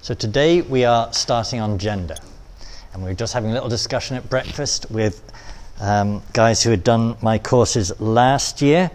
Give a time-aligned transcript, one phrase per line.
[0.00, 2.14] So today we are starting on gender.
[2.92, 5.32] And we were just having a little discussion at breakfast with
[5.80, 8.90] um, guys who had done my courses last year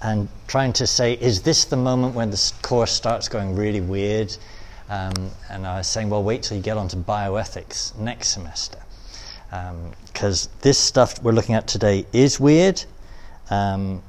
[0.00, 4.34] and trying to say, is this the moment when the course starts going really weird?
[4.88, 8.78] Um, and I was saying, well, wait till you get onto bioethics next semester.
[10.06, 12.82] Because um, this stuff we're looking at today is weird,
[13.50, 14.02] um,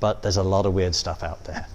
[0.00, 1.66] but there's a lot of weird stuff out there.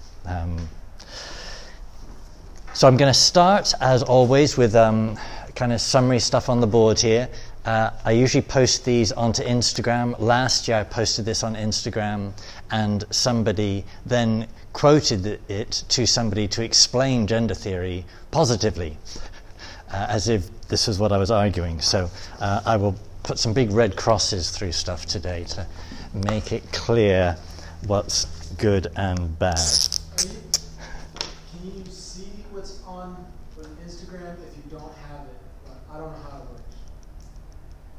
[2.77, 5.17] So I'm going to start, as always, with um,
[5.55, 7.27] kind of summary stuff on the board here.
[7.65, 10.13] Uh, I usually post these onto Instagram.
[10.19, 12.33] Last year I posted this on Instagram,
[12.69, 18.95] and somebody then quoted it to somebody to explain gender theory positively,
[19.91, 21.81] uh, as if this was what I was arguing.
[21.81, 25.65] So uh, I will put some big red crosses through stuff today to
[26.13, 27.37] make it clear
[27.87, 28.25] what's
[28.59, 29.57] good and bad.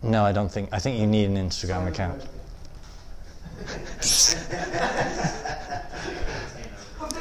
[0.03, 0.69] No, I don't think.
[0.73, 2.23] I think you need an Instagram account.
[3.99, 4.35] there's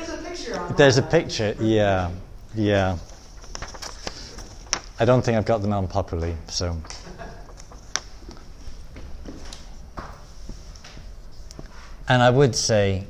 [0.09, 2.11] a picture There's a picture, yeah.
[2.55, 2.97] Yeah.
[4.99, 6.77] I don't think I've got them on properly, so.
[12.09, 13.05] And I would say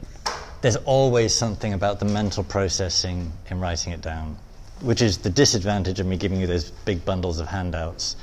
[0.62, 4.38] there's always something about the mental processing in writing it down,
[4.82, 8.16] which is the disadvantage of me giving you those big bundles of handouts.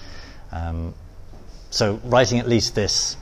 [0.51, 0.95] Um,
[1.75, 3.17] so writing at least this.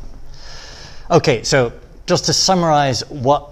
[1.10, 1.72] Okay, so
[2.06, 3.50] just to summarize what,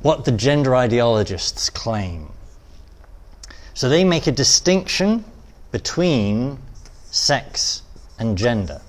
[0.00, 2.32] what the gender ideologists claim.
[3.74, 5.22] So they make a distinction
[5.70, 6.58] between
[7.10, 7.82] sex
[8.18, 8.80] and gender.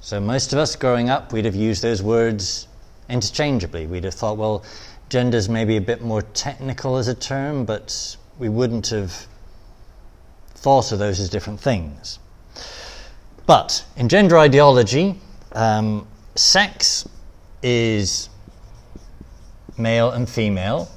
[0.00, 2.66] So most of us growing up, we'd have used those words
[3.10, 3.86] interchangeably.
[3.86, 4.64] We'd have thought, well,
[5.10, 9.26] gender's maybe a bit more technical as a term, but we wouldn't have
[10.54, 12.20] thought of those as different things.
[13.46, 15.20] But in gender ideology,
[15.52, 17.06] um, sex
[17.62, 18.30] is
[19.76, 20.90] male and female.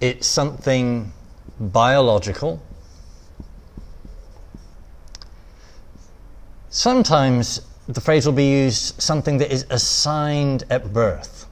[0.00, 1.12] It's something
[1.58, 2.60] biological.
[6.68, 11.46] Sometimes the phrase will be used something that is assigned at birth.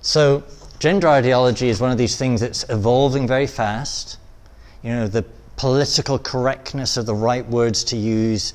[0.00, 0.44] So,
[0.78, 4.18] gender ideology is one of these things that's evolving very fast
[4.84, 5.24] you know, the
[5.56, 8.52] political correctness of the right words to use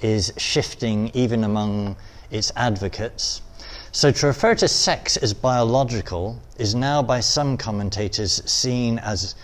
[0.00, 1.96] is shifting even among
[2.30, 3.42] its advocates.
[3.90, 9.34] So, to refer to sex as biological is now by some commentators seen as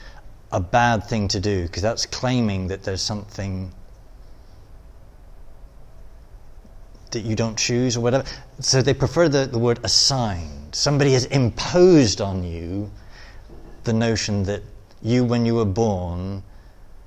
[0.52, 3.72] a bad thing to do because that's claiming that there's something
[7.10, 8.24] that you don't choose or whatever.
[8.60, 10.72] So, they prefer the, the word assigned.
[10.72, 12.90] Somebody has imposed on you
[13.82, 14.62] the notion that
[15.02, 16.42] you, when you were born,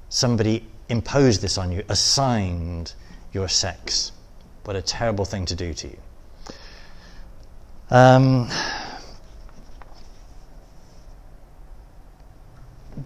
[0.09, 2.94] somebody imposed this on you, assigned
[3.34, 4.12] your sex.
[4.63, 5.97] What a terrible thing to do to you.
[7.90, 8.50] Um,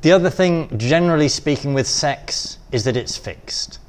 [0.02, 3.80] the other thing, generally speaking, with sex is that it's fixed.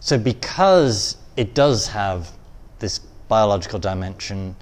[0.00, 2.30] So, because it does have
[2.78, 4.56] this biological dimension,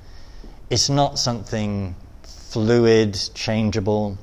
[0.71, 4.19] it's not something fluid, changeable.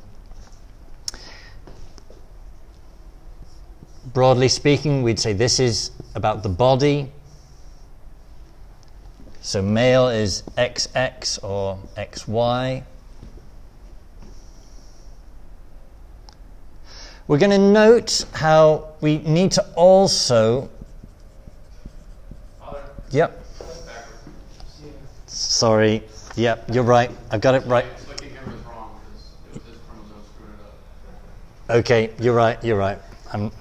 [4.14, 7.12] Broadly speaking, we'd say this is about the body.
[9.42, 12.84] So male is XX or XY.
[17.28, 20.70] We're going to note how we need to also.
[23.12, 23.44] Yep.
[25.28, 26.04] Sorry.
[26.36, 27.12] Yep, you're right.
[27.32, 27.86] I've got it right.
[31.70, 32.64] Okay, you're right.
[32.64, 33.00] You're right.
[33.32, 33.52] I'm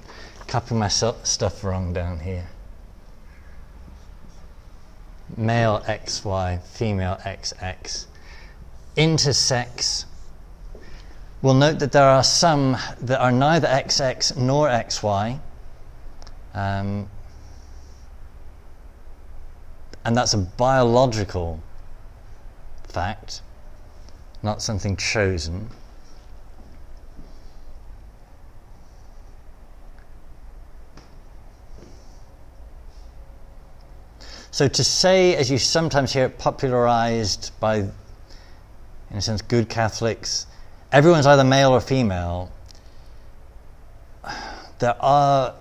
[0.52, 2.46] copying my stuff wrong down here.
[5.34, 8.04] Male XY, female XX.
[8.94, 10.04] Intersex.
[11.40, 15.40] We'll note that there are some that are neither XX nor XY.
[16.52, 17.08] Um,
[20.04, 21.62] and that's a biological
[22.84, 23.40] fact,
[24.42, 25.70] not something chosen.
[34.52, 37.92] So to say, as you sometimes hear it popularized by, in
[39.16, 40.46] a sense, good Catholics,
[40.92, 42.52] everyone's either male or female,
[44.78, 45.54] there are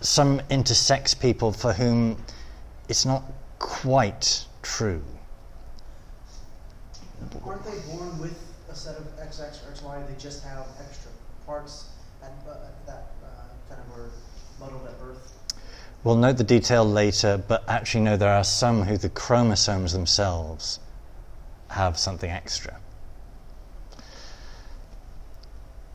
[0.00, 2.16] some intersex people for whom
[2.88, 3.24] it's not
[3.58, 5.04] quite true.
[7.44, 8.38] Aren't they born with
[8.70, 10.08] a set of XX or XY?
[10.08, 11.10] They just have extra
[11.44, 11.90] parts
[12.22, 12.56] at, uh,
[12.86, 13.28] that uh,
[13.68, 14.10] kind of are
[14.58, 14.97] muddled birth.
[16.04, 20.78] We'll note the detail later, but actually, no, there are some who the chromosomes themselves
[21.68, 22.78] have something extra.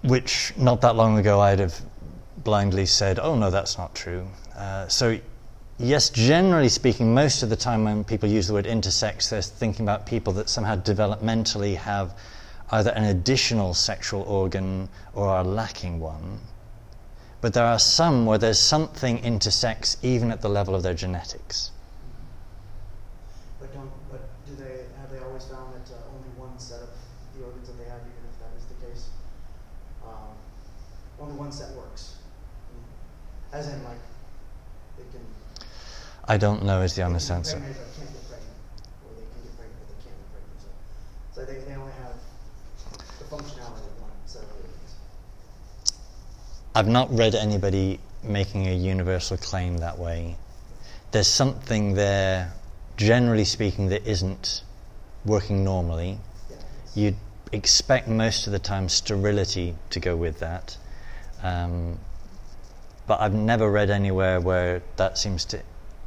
[0.04, 1.80] Which, not that long ago, I'd have
[2.38, 4.28] blindly said, oh, no, that's not true.
[4.56, 5.18] Uh, so,
[5.78, 9.86] yes, generally speaking, most of the time when people use the word intersex, they're thinking
[9.86, 12.18] about people that somehow developmentally have
[12.72, 16.40] either an additional sexual organ or are lacking one.
[17.44, 21.72] But there are some where there's something intersex even at the level of their genetics.
[23.60, 23.92] But don't.
[24.10, 26.88] But do they have they always found that uh, only one set of
[27.36, 29.10] the organs that they have, even if that is the case,
[30.08, 30.32] um,
[31.20, 32.16] only one set works.
[33.52, 34.00] As in, like,
[34.96, 35.20] they can.
[36.24, 37.60] I don't know is the honest answer.
[37.60, 38.56] Get can't get pregnant,
[39.04, 40.60] or they can get pregnant, but they can't get pregnant.
[40.64, 40.72] So,
[41.36, 42.16] so they, they only have
[43.20, 44.96] the functionality of one set of organs.
[46.76, 50.38] I've not read anybody making a universal claim that way.
[51.12, 52.54] There's something there,
[52.98, 54.64] generally speaking, that isn't
[55.26, 56.18] working normally.
[56.96, 57.18] You'd
[57.52, 60.78] expect most of the time sterility to go with that.
[61.44, 62.00] Um,
[63.06, 65.62] but I've never read anywhere where that seems to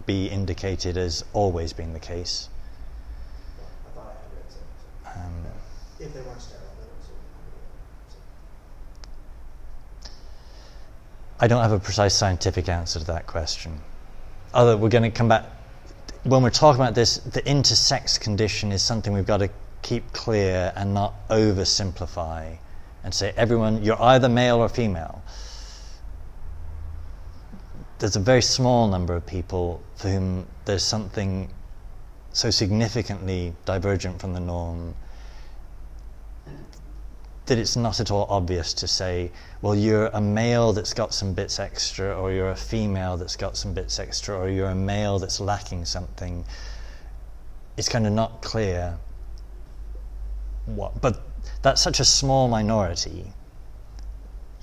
[0.06, 2.48] be indicated as always being the case.
[3.58, 4.58] I thought I had read so.
[5.04, 5.20] so.
[5.20, 5.44] Um,
[6.00, 7.20] If they weren't sterile, they would certainly
[10.02, 10.10] so.
[11.38, 13.80] I don't have a precise scientific answer to that question.
[14.54, 15.44] Other, we're going to come back.
[16.24, 19.50] When we're talking about this, the intersex condition is something we've got to
[19.82, 22.56] keep clear and not oversimplify
[23.04, 25.22] and say, everyone, you're either male or female.
[27.98, 31.50] There's a very small number of people for whom there's something
[32.32, 34.94] so significantly divergent from the norm
[37.46, 39.30] that it's not at all obvious to say,
[39.62, 43.56] well, you're a male that's got some bits extra, or you're a female that's got
[43.56, 46.44] some bits extra, or you're a male that's lacking something.
[47.76, 48.98] It's kind of not clear
[50.66, 51.00] what.
[51.00, 51.22] But
[51.62, 53.32] that's such a small minority,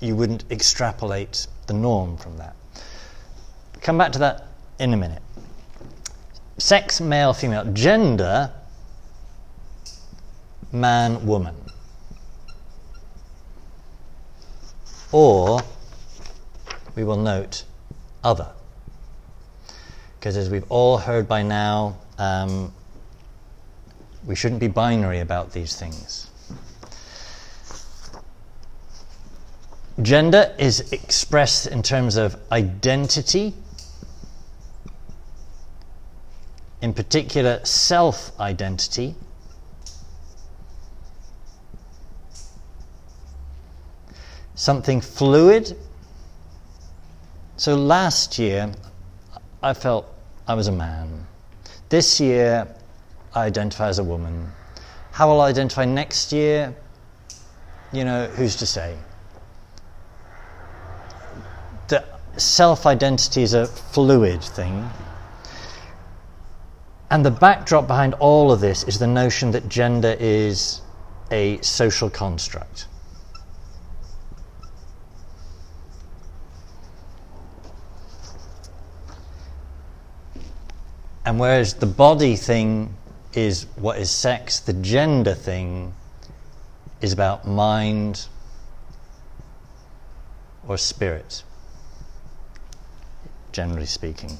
[0.00, 2.54] you wouldn't extrapolate the norm from that.
[3.80, 4.46] Come back to that
[4.78, 5.22] in a minute.
[6.58, 7.64] Sex, male, female.
[7.72, 8.50] Gender,
[10.72, 11.54] man, woman.
[15.14, 15.60] Or
[16.96, 17.62] we will note
[18.24, 18.48] other.
[20.18, 22.72] Because as we've all heard by now, um,
[24.26, 26.28] we shouldn't be binary about these things.
[30.02, 33.54] Gender is expressed in terms of identity,
[36.82, 39.14] in particular, self identity.
[44.54, 45.76] Something fluid.
[47.56, 48.72] So last year,
[49.62, 50.06] I felt
[50.46, 51.26] I was a man.
[51.88, 52.66] This year,
[53.34, 54.50] I identify as a woman.
[55.12, 56.74] How will I identify next year?
[57.92, 58.96] You know, who's to say?
[61.88, 62.04] The
[62.36, 64.90] self identity is a fluid thing.
[67.10, 70.80] And the backdrop behind all of this is the notion that gender is
[71.30, 72.88] a social construct.
[81.26, 82.94] And whereas the body thing
[83.32, 85.94] is what is sex, the gender thing
[87.00, 88.26] is about mind
[90.68, 91.42] or spirit,
[93.52, 94.38] generally speaking.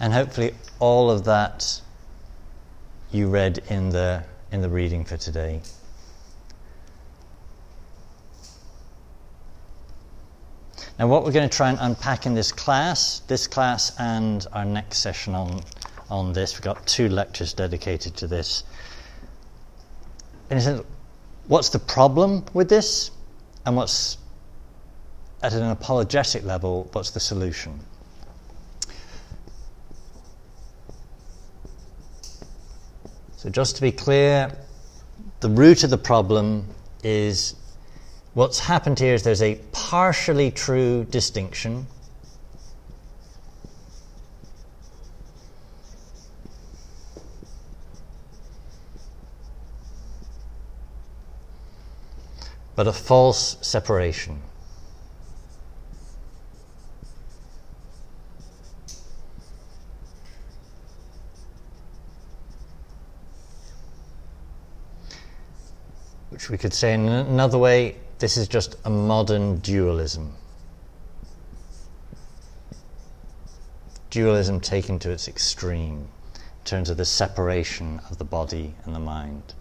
[0.00, 1.80] And hopefully, all of that
[3.10, 4.22] you read in the,
[4.52, 5.60] in the reading for today.
[10.98, 14.64] Now, what we're going to try and unpack in this class, this class and our
[14.64, 15.62] next session on,
[16.10, 18.64] on this, we've got two lectures dedicated to this.
[20.50, 20.82] In a sense,
[21.46, 23.12] what's the problem with this?
[23.64, 24.18] And what's,
[25.40, 27.78] at an apologetic level, what's the solution?
[33.36, 34.50] So, just to be clear,
[35.38, 36.66] the root of the problem
[37.04, 37.54] is
[38.38, 41.88] What's happened here is there's a partially true distinction.
[52.76, 54.40] But a false separation.
[66.30, 70.34] which we could say in another way this is just a modern dualism.
[74.10, 79.00] Dualism taken to its extreme in terms of the separation of the body and the
[79.00, 79.54] mind.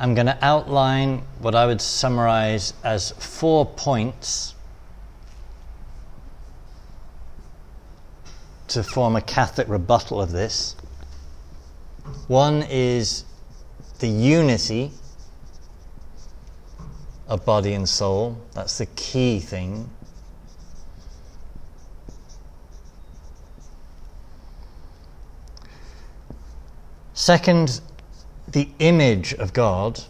[0.00, 4.54] I'm going to outline what I would summarize as four points
[8.68, 10.74] to form a Catholic rebuttal of this.
[12.28, 13.26] One is
[13.98, 14.92] the unity
[17.28, 19.90] of body and soul, that's the key thing.
[27.12, 27.82] Second,
[28.52, 30.00] the image of God.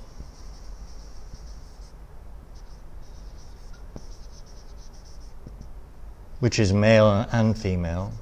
[6.38, 8.12] Which is male and female.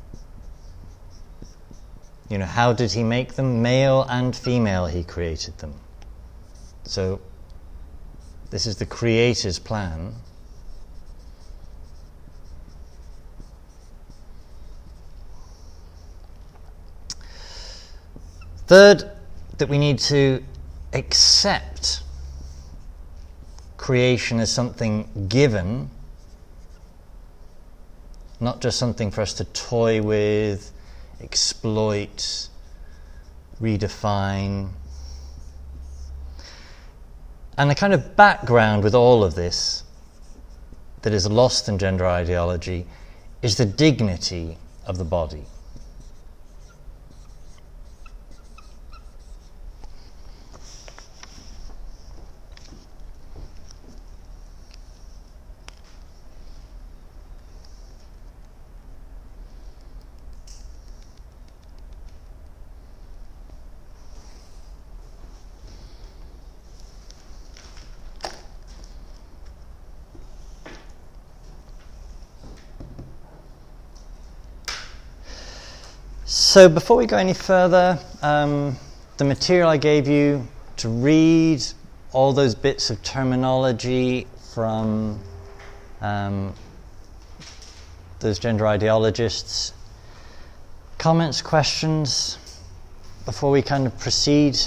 [2.29, 3.63] You know, how did he make them?
[3.63, 5.75] Male and female, he created them.
[6.85, 7.21] So,
[8.51, 10.15] this is the Creator's plan.
[18.67, 19.11] Third,
[19.59, 20.43] that we need to
[20.93, 22.03] accept
[23.77, 25.91] creation as something given,
[28.41, 30.73] not just something for us to toy with,
[31.21, 32.49] exploit,
[33.61, 34.71] redefine.
[37.57, 39.83] And the kind of background with all of this
[41.03, 42.87] that is lost in gender ideology
[43.43, 45.45] is the dignity of the body.
[76.59, 78.77] So, before we go any further, um,
[79.17, 80.49] the material I gave you
[80.79, 81.63] to read,
[82.11, 85.21] all those bits of terminology from
[86.01, 86.53] um,
[88.19, 89.73] those gender ideologists.
[90.99, 92.39] Comments, questions
[93.25, 94.59] before we kind of proceed?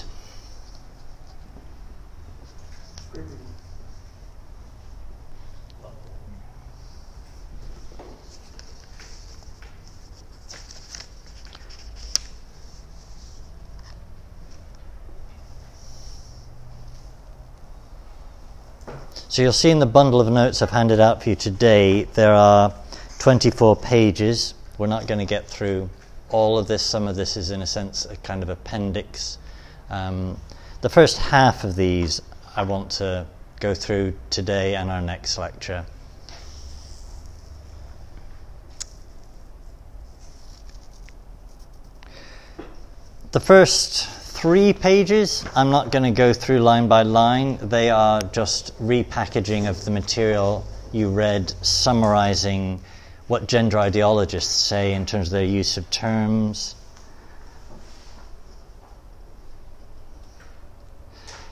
[19.32, 22.34] So you'll see in the bundle of notes I've handed out for you today, there
[22.34, 22.74] are
[23.20, 24.56] 24 pages.
[24.78, 25.90] We're not going to get through
[26.28, 26.84] all of this.
[26.84, 29.38] Some of this is, in a sense, a kind of appendix.
[29.90, 30.38] Um,
[30.82, 32.22] the first half of these
[32.58, 33.26] I want to
[33.62, 35.86] go through today and our next lecture.
[43.32, 44.10] The first
[44.42, 45.46] three pages.
[45.56, 47.60] I'm not going to go through line by line.
[47.62, 52.82] They are just repackaging of the material you read, summarizing
[53.28, 56.74] what gender ideologists say in terms of their use of terms.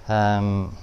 [0.07, 0.75] Um,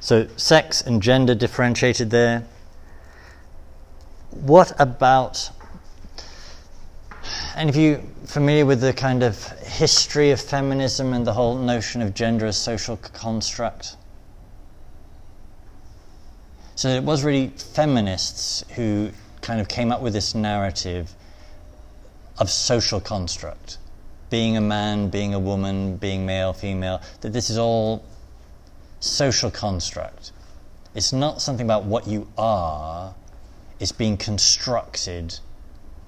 [0.00, 2.44] so, sex and gender differentiated there
[4.32, 5.50] what about
[7.54, 12.02] any of you familiar with the kind of history of feminism and the whole notion
[12.02, 13.96] of gender as social construct?
[16.74, 19.10] So it was really feminists who
[19.42, 21.12] kind of came up with this narrative
[22.38, 23.78] of social construct.
[24.30, 28.02] Being a man, being a woman, being male, female, that this is all
[29.00, 30.32] social construct.
[30.94, 33.14] It's not something about what you are,
[33.82, 35.40] is being constructed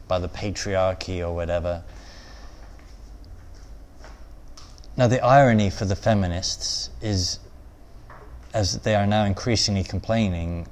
[0.07, 1.83] by the patriarchy or whatever.
[4.97, 7.41] Now, the irony for the feminists is,
[8.55, 10.69] as they are now increasingly complaining,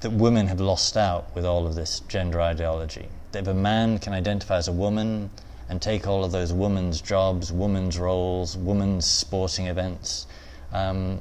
[0.00, 3.08] that women have lost out with all of this gender ideology.
[3.32, 5.28] That if a man can identify as a woman
[5.68, 10.26] and take all of those women's jobs, women's roles, women's sporting events,
[10.72, 11.20] um,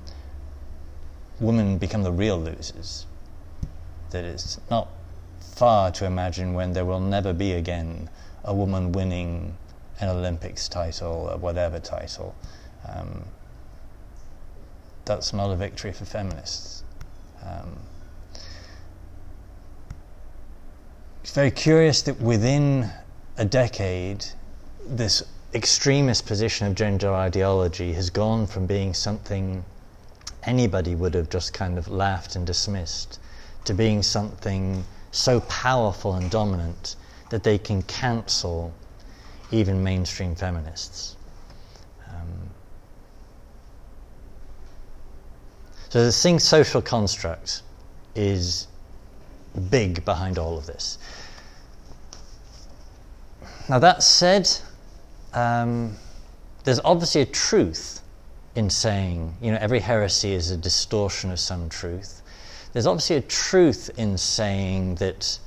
[1.42, 3.06] women become the real losers
[4.12, 4.88] that it's not
[5.40, 8.10] far to imagine when there will never be again
[8.44, 9.58] a woman winning
[10.00, 12.36] an Olympics title, or whatever title.
[12.88, 13.24] Um,
[15.06, 16.84] that's not a victory for feminists.
[17.44, 17.78] Um,
[21.24, 22.90] it's very curious that within
[23.38, 24.26] a decade,
[24.86, 29.64] this extremist position of gender ideology has gone from being something
[30.44, 33.20] anybody would have just kind of laughed and dismissed
[33.66, 36.96] to being something so powerful and dominant
[37.30, 38.74] that they can cancel
[39.52, 41.16] even mainstream feminists.
[42.10, 42.50] Um,
[45.90, 47.62] so the thing social construct
[48.16, 48.68] is
[49.70, 50.98] big behind all of this.
[53.68, 54.50] Now, that said,
[55.34, 55.96] um,
[56.64, 58.02] there's obviously a truth
[58.56, 62.22] in saying, you know, every heresy is a distortion of some truth.
[62.76, 65.40] There's obviously a truth in saying that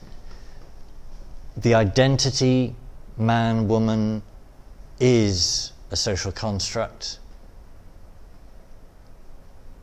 [1.58, 2.74] the identity,
[3.18, 4.22] man, woman,
[4.98, 7.18] is a social construct.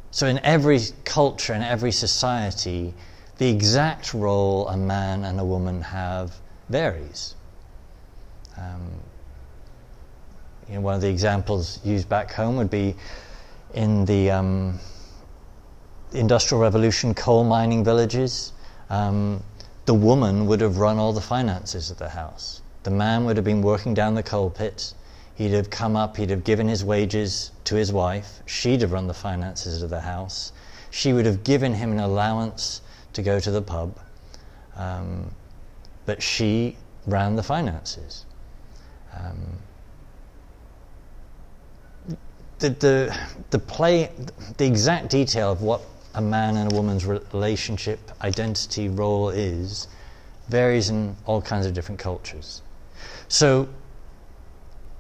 [0.10, 2.96] So, in every culture, in every society,
[3.38, 6.34] the exact role a man and a woman have
[6.70, 7.36] varies.
[8.58, 8.90] Um,
[10.68, 12.96] you know, one of the examples used back home would be
[13.76, 14.80] in the um,
[16.14, 18.54] Industrial Revolution coal mining villages.
[18.90, 19.44] Um,
[19.86, 22.62] the woman would have run all the finances of the house.
[22.84, 24.96] The man would have been working down the coal pits.
[25.36, 28.42] He'd have come up, he'd have given his wages to his wife.
[28.46, 30.54] She'd have run the finances of the house.
[30.92, 32.82] She would have given him an allowance
[33.14, 33.98] to go to the pub.
[34.78, 35.32] Um,
[36.06, 38.26] but she ran the finances.
[39.14, 39.58] Um,
[42.60, 43.20] the, the,
[43.50, 44.12] the play,
[44.58, 45.82] the exact detail of what
[46.16, 49.88] a man and a woman's relationship, identity, role is
[50.48, 52.62] varies in all kinds of different cultures.
[53.28, 53.68] So,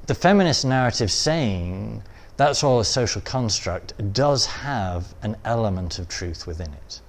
[0.07, 2.03] the feminist narrative saying
[2.37, 7.01] that's all a social construct does have an element of truth within it.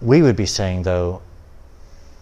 [0.00, 1.20] We would be saying, though,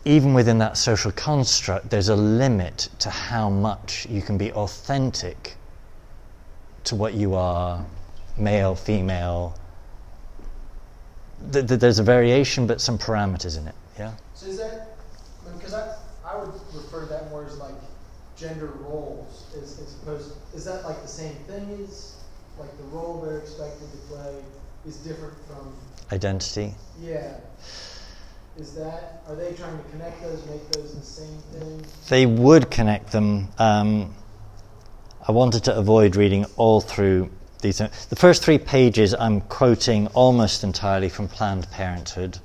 [0.04, 5.58] even within that social construct, there's a limit to how much you can be authentic
[6.88, 7.85] to what you are,
[8.37, 9.55] male, female.
[11.53, 13.74] Th- th- there's a variation, but some parameters in it.
[13.98, 14.12] Yeah.
[14.35, 14.96] So is that
[15.55, 17.74] because I, I would refer to that more as like
[18.37, 22.14] gender roles as, as opposed is that like the same thing as
[22.59, 24.35] like the role they're expected to play
[24.87, 25.74] is different from
[26.12, 26.74] identity.
[27.01, 27.35] Yeah.
[28.59, 31.85] Is that are they trying to connect those, make those the same thing?
[32.09, 33.48] They would connect them.
[33.59, 34.14] Um,
[35.28, 37.28] I wanted to avoid reading all through
[37.60, 37.78] these.
[37.78, 42.38] The first three pages I'm quoting almost entirely from Planned Parenthood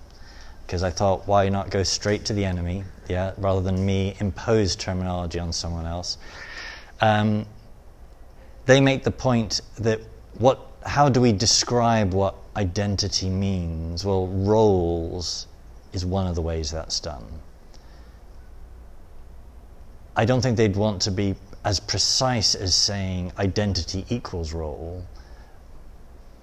[0.67, 4.75] because I thought, why not go straight to the enemy, yeah, rather than me impose
[4.75, 6.17] terminology on someone else.
[6.99, 7.45] Um,
[8.65, 10.01] they make the point that
[10.39, 14.03] what, how do we describe what identity means?
[14.03, 15.47] Well, roles
[15.93, 17.23] is one of the ways that's done.
[20.17, 21.35] I don't think they'd want to be
[21.65, 25.06] as precise as saying identity equals role,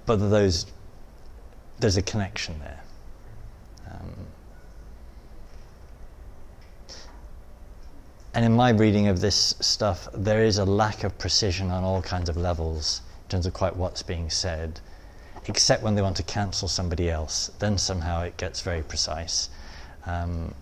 [0.07, 0.67] but those,
[1.79, 2.81] there's a connection there.
[3.91, 4.27] Um,
[8.35, 12.01] and in my reading of this stuff, there is a lack of precision on all
[12.01, 14.81] kinds of levels in terms of quite what's being said,
[15.47, 17.51] except when they want to cancel somebody else.
[17.59, 19.51] Then somehow it gets very precise.
[20.07, 20.55] Um,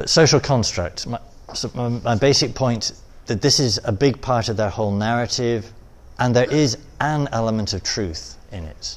[0.00, 1.20] But social construct, my,
[1.52, 2.92] so my, basic point
[3.26, 5.74] that this is a big part of their whole narrative,
[6.18, 8.96] and there is an element of truth in it.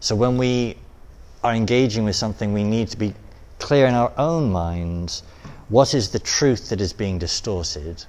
[0.00, 0.76] So when we
[1.42, 3.14] are engaging with something, we need to be
[3.58, 5.22] clear in our own minds
[5.70, 8.04] what is the truth that is being distorted.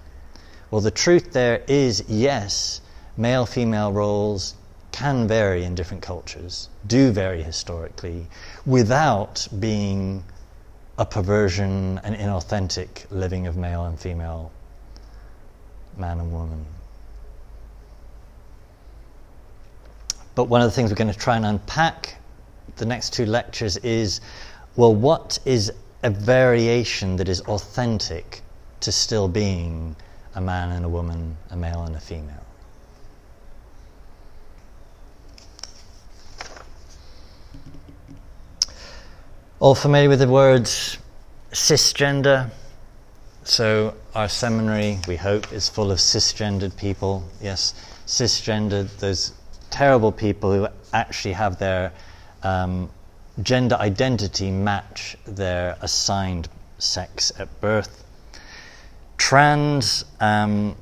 [0.69, 2.81] Well, the truth there is yes,
[3.15, 4.55] male female roles
[4.91, 8.27] can vary in different cultures, do vary historically,
[8.65, 10.25] without being
[11.01, 14.51] a perversion, an inauthentic living of male and female,
[15.97, 16.63] man and woman.
[20.35, 22.17] But one of the things we're going to try and unpack
[22.77, 24.21] the next two lectures is
[24.75, 25.71] well, what is
[26.03, 28.41] a variation that is authentic
[28.81, 29.95] to still being
[30.35, 32.40] a man and a woman, a male and a female?
[39.61, 40.97] All familiar with the words
[41.51, 42.49] cisgender?
[43.43, 47.23] So, our seminary, we hope, is full of cisgendered people.
[47.39, 47.75] Yes,
[48.07, 49.33] cisgendered, those
[49.69, 51.93] terrible people who actually have their
[52.41, 52.89] um,
[53.43, 58.03] gender identity match their assigned sex at birth.
[59.19, 60.75] Trans, um,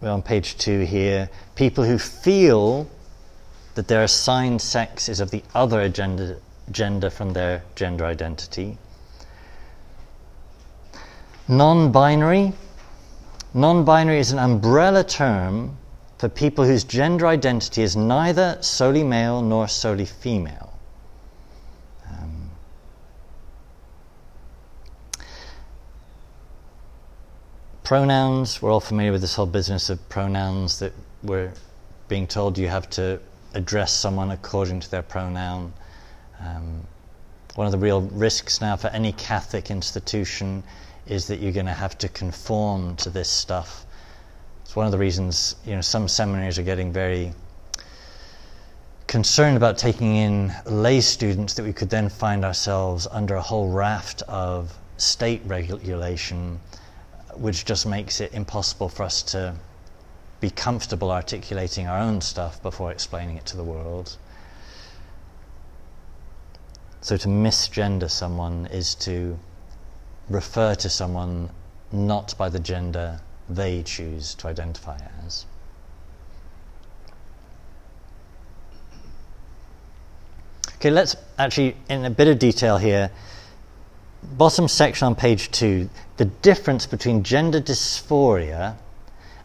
[0.00, 2.88] we're on page two here, people who feel
[3.74, 6.38] that their assigned sex is of the other gender,
[6.70, 8.78] gender from their gender identity.
[11.48, 12.52] Non binary.
[13.52, 15.76] Non binary is an umbrella term
[16.18, 20.72] for people whose gender identity is neither solely male nor solely female.
[22.08, 22.50] Um,
[27.82, 31.52] pronouns, we're all familiar with this whole business of pronouns that we're
[32.08, 33.20] being told you have to
[33.52, 35.72] address someone according to their pronoun.
[36.40, 36.86] Um,
[37.54, 40.62] one of the real risks now for any Catholic institution
[41.06, 43.86] is that you're going to have to conform to this stuff.
[44.64, 47.32] It's one of the reasons you know some seminaries are getting very
[49.06, 53.68] concerned about taking in lay students that we could then find ourselves under a whole
[53.68, 56.58] raft of state regulation,
[57.36, 59.54] which just makes it impossible for us to
[60.40, 64.16] be comfortable articulating our own stuff before explaining it to the world.
[67.04, 69.38] So to misgender someone is to
[70.30, 71.50] refer to someone
[71.92, 75.44] not by the gender they choose to identify as.
[80.76, 83.10] Okay, let's actually, in a bit of detail here,
[84.22, 88.76] bottom section on page two, the difference between gender dysphoria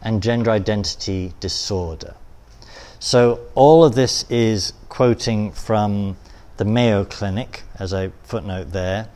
[0.00, 2.14] and gender identity disorder.
[3.00, 6.16] So, all of this is quoting from
[6.60, 9.08] the Mayo Clinic, as I footnote there.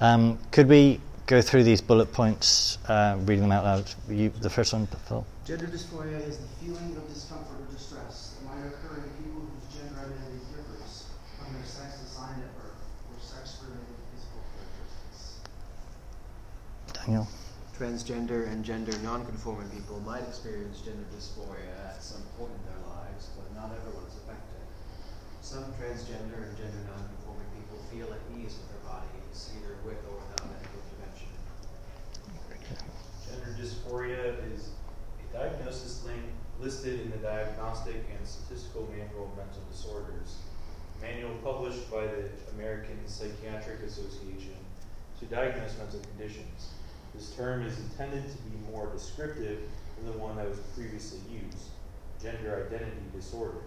[0.00, 3.86] Um, could we go through these bullet points, uh, reading them out loud?
[4.08, 5.24] You, the first one, Phil.
[5.46, 9.78] Gender dysphoria is the feeling of discomfort or distress that might occur in people whose
[9.78, 11.06] gender identity differs
[11.38, 15.38] from their sex assigned at birth or sex-related physical characteristics.
[16.98, 17.28] Daniel.
[17.78, 23.30] Transgender and gender nonconforming people might experience gender dysphoria at some point in their lives,
[23.38, 24.07] but not everyone is affected.
[25.48, 30.20] Some transgender and gender nonconforming people feel at ease with their bodies, either with or
[30.20, 31.32] without medical intervention.
[33.24, 34.68] Gender dysphoria is
[35.24, 36.04] a diagnosis
[36.60, 40.36] listed in the Diagnostic and Statistical Manual of Mental Disorders,
[41.00, 44.60] manual published by the American Psychiatric Association
[45.18, 46.76] to diagnose mental conditions.
[47.14, 49.60] This term is intended to be more descriptive
[49.96, 51.72] than the one that was previously used,
[52.20, 53.64] gender identity disorder.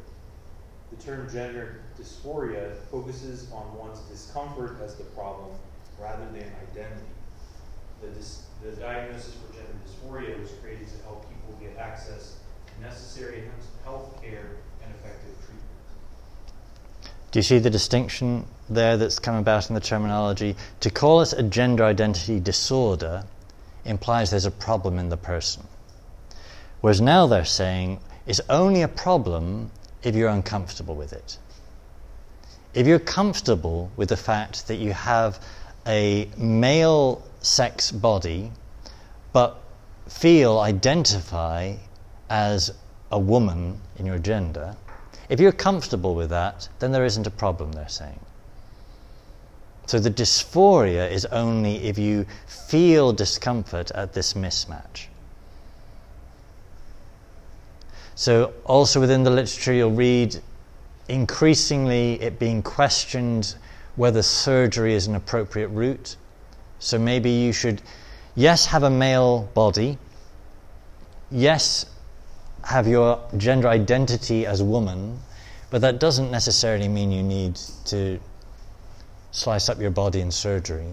[0.91, 5.51] The term gender dysphoria focuses on one's discomfort as the problem
[5.99, 7.07] rather than identity.
[8.01, 12.35] The, the diagnosis for gender dysphoria was created to help people get access
[12.67, 13.43] to necessary
[13.85, 15.61] health care and effective treatment.
[17.31, 20.55] Do you see the distinction there that's come about in the terminology?
[20.81, 23.23] To call it a gender identity disorder
[23.85, 25.63] implies there's a problem in the person.
[26.81, 29.71] Whereas now they're saying it's only a problem
[30.03, 31.37] if you're uncomfortable with it.
[32.73, 35.39] If you're comfortable with the fact that you have
[35.85, 38.51] a male sex body
[39.33, 39.61] but
[40.07, 41.75] feel, identify
[42.29, 42.71] as
[43.11, 44.75] a woman in your gender,
[45.29, 48.19] if you're comfortable with that, then there isn't a problem, they're saying.
[49.85, 55.07] So the dysphoria is only if you feel discomfort at this mismatch.
[58.15, 60.37] So, also within the literature, you'll read
[61.07, 63.55] increasingly it being questioned
[63.95, 66.15] whether surgery is an appropriate route.
[66.79, 67.81] So, maybe you should,
[68.35, 69.97] yes, have a male body,
[71.29, 71.85] yes,
[72.63, 75.19] have your gender identity as woman,
[75.69, 78.19] but that doesn't necessarily mean you need to
[79.31, 80.87] slice up your body in surgery.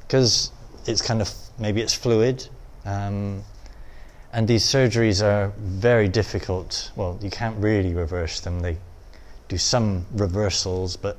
[0.00, 0.52] Because
[0.86, 2.48] it's kind of maybe it's fluid
[2.84, 3.42] um,
[4.36, 6.92] and these surgeries are very difficult.
[6.94, 8.60] Well you can't really reverse them.
[8.60, 8.76] They
[9.48, 11.16] do some reversals but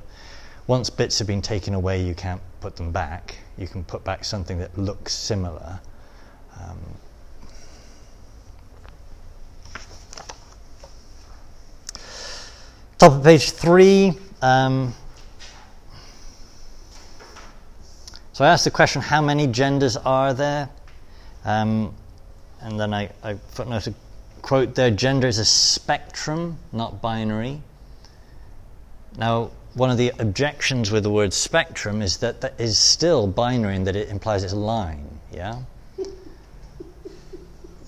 [0.68, 3.36] once bits have been taken away you can't put them back.
[3.56, 5.80] You can put back something that looks similar.
[6.60, 6.78] Um,
[12.98, 14.94] top of page three um,
[18.32, 20.68] So I asked the question, how many genders are there?
[21.44, 21.92] Um,
[22.60, 23.94] and then I, I footnote a
[24.42, 27.60] quote there gender is a spectrum, not binary.
[29.16, 33.76] Now, one of the objections with the word spectrum is that that is still binary
[33.76, 35.60] in that it implies it's a line, yeah?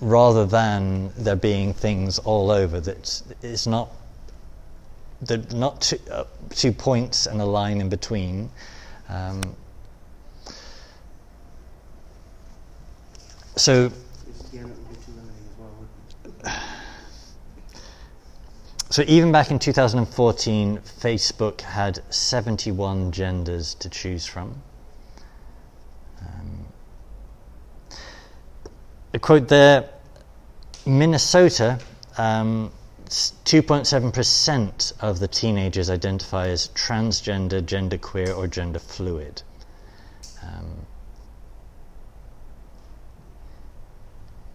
[0.01, 3.89] Rather than there being things all over that it's not
[5.21, 8.49] they're not two, uh, two points and a line in between.
[9.07, 9.55] Um,
[13.55, 13.91] so
[18.91, 24.61] So even back in 2014, Facebook had 71 genders to choose from.
[26.19, 26.67] Um,
[29.13, 29.87] a quote there
[30.85, 31.79] Minnesota,
[32.17, 32.69] um,
[33.05, 39.41] 2.7% of the teenagers identify as transgender, genderqueer, or gender fluid.
[40.43, 40.85] Um,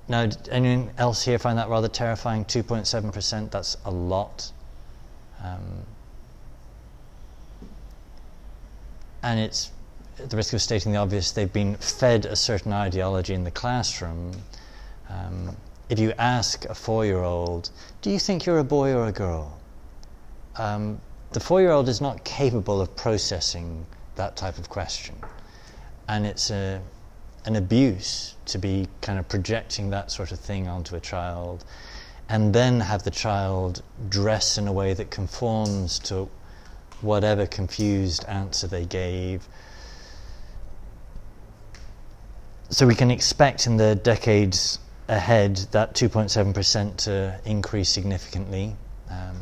[0.09, 2.45] now, anyone else here find that rather terrifying?
[2.45, 4.53] 2.7%, that's a lot.
[5.43, 5.85] Um,
[9.23, 9.73] and it's,
[10.19, 13.51] at the risk of stating the obvious, they've been fed a certain ideology in the
[13.51, 14.33] classroom.
[15.09, 15.57] Um,
[15.89, 17.71] if you ask a four year old,
[18.03, 19.59] Do you think you're a boy or a girl?
[20.57, 21.01] Um,
[21.33, 25.17] the four year old is not capable of processing that type of question.
[26.09, 26.81] And it's a,
[27.47, 31.65] an abuse to be kind of projecting that sort of thing onto a child
[32.29, 36.29] and then have the child dress in a way that conforms to
[37.01, 39.47] whatever confused answer they gave.
[42.69, 48.75] So we can expect in the decades ahead that 2.7% to increase significantly.
[49.09, 49.37] Um,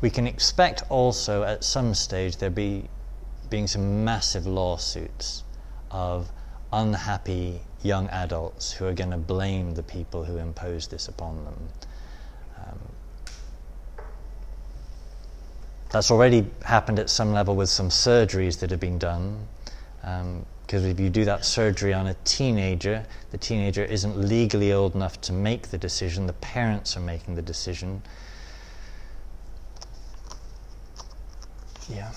[0.00, 2.88] we can expect also at some stage there be
[3.52, 5.44] being some massive lawsuits
[5.90, 6.32] of
[6.72, 11.68] unhappy young adults who are going to blame the people who imposed this upon them.
[12.56, 12.78] Um,
[15.90, 19.46] that's already happened at some level with some surgeries that have been done.
[20.00, 24.94] Because um, if you do that surgery on a teenager, the teenager isn't legally old
[24.94, 28.00] enough to make the decision, the parents are making the decision.
[31.90, 32.12] Yeah.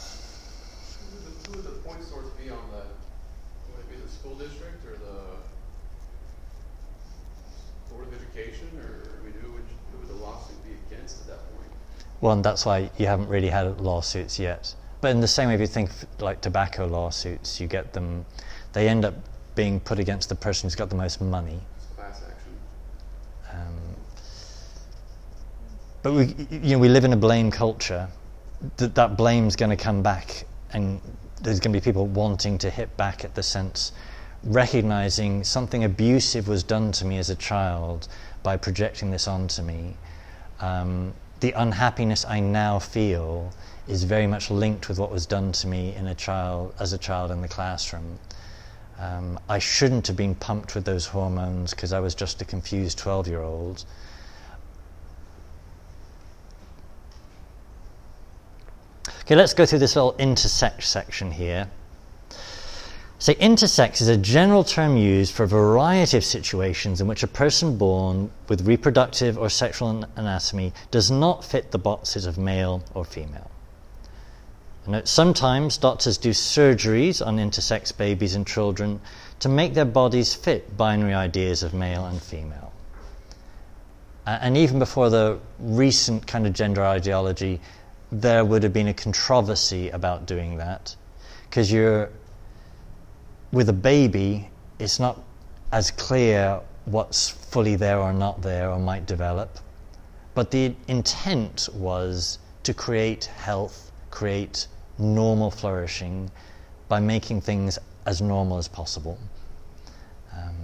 [12.25, 14.73] Well, and that's why you haven't really had lawsuits yet.
[14.99, 18.25] But in the same way, if you think like tobacco lawsuits, you get them,
[18.73, 19.13] they end up
[19.53, 21.59] being put against the person who's got the most money.
[21.95, 22.53] Class action.
[23.53, 23.77] Um,
[26.01, 28.07] but we, you know, we live in a blame culture.
[28.77, 30.99] That that blame's going to come back, and
[31.43, 33.91] there's going to be people wanting to hit back at the sense,
[34.45, 38.07] recognizing something abusive was done to me as a child
[38.43, 39.95] by projecting this onto me.
[40.59, 43.51] Um, the unhappiness I now feel
[43.87, 46.97] is very much linked with what was done to me in a child as a
[46.97, 48.19] child in the classroom.
[48.99, 52.97] Um, I shouldn't have been pumped with those hormones because I was just a confused
[52.97, 53.83] 12 year old.
[59.21, 61.67] Okay, let's go through this little intersex section here.
[63.17, 67.27] So, intersex is a general term used for a variety of situations in which a
[67.27, 73.05] person born with reproductive or sexual anatomy does not fit the boxes of male or
[73.05, 73.49] female.
[75.05, 78.99] Sometimes doctors do surgeries on intersex babies and children
[79.39, 82.71] to make their bodies fit binary ideas of male and female.
[84.27, 87.61] and even before the recent kind of gender ideology,
[88.11, 90.95] there would have been a controversy about doing that
[91.49, 92.09] because you're
[93.55, 95.17] with a baby, it's not
[95.71, 99.59] as clear what's fully there or not there or might develop.
[100.33, 106.29] But the intent was to create health, create normal flourishing
[106.89, 109.17] by making things as normal as possible.
[110.35, 110.57] Um,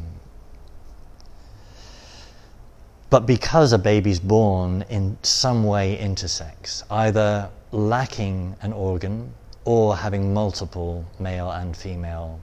[3.10, 10.34] but because a baby's born in some way intersex, either lacking an organ or having
[10.34, 12.38] multiple male and female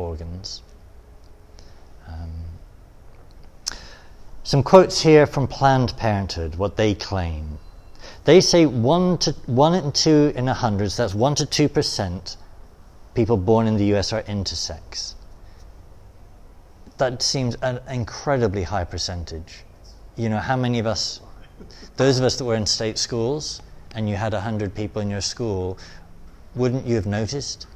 [0.00, 0.62] organs.
[2.08, 2.44] Um,
[4.42, 7.58] some quotes here from Planned Parenthood, what they claim.
[8.24, 11.68] They say one to one and two in a hundred, so that's one to two
[11.68, 12.36] percent,
[13.14, 15.14] people born in the US are intersex.
[16.98, 19.64] That seems an incredibly high percentage.
[20.16, 21.20] You know, how many of us,
[21.96, 23.62] those of us that were in state schools,
[23.94, 25.78] and you had a hundred people in your school,
[26.54, 27.66] wouldn't you have noticed?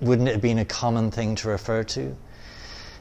[0.00, 2.16] Wouldn't it have been a common thing to refer to?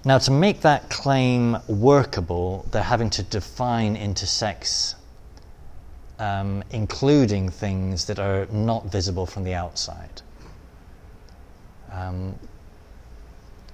[0.06, 4.96] Now, to make that claim workable, they're having to define intersex,
[6.20, 10.22] um, including things that are not visible from the outside,
[11.92, 12.38] um,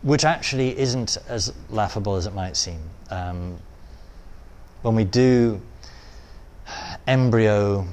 [0.03, 2.79] which actually isn't as laughable as it might seem.
[3.09, 3.57] Um,
[4.83, 5.59] when we do
[7.07, 7.87] embryo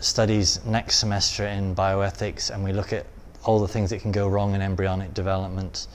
[0.00, 3.06] studies next semester in bioethics, and we look at
[3.44, 5.86] all the things that can go wrong in embryonic development.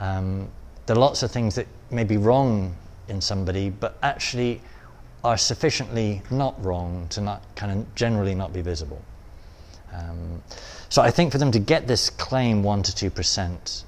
[0.00, 0.48] Um,
[0.86, 2.74] there are lots of things that may be wrong
[3.08, 4.60] in somebody, but actually
[5.24, 9.02] are sufficiently not wrong to not kind of generally not be visible.
[9.92, 10.42] Um,
[10.88, 13.84] so I think for them to get this claim one to two percent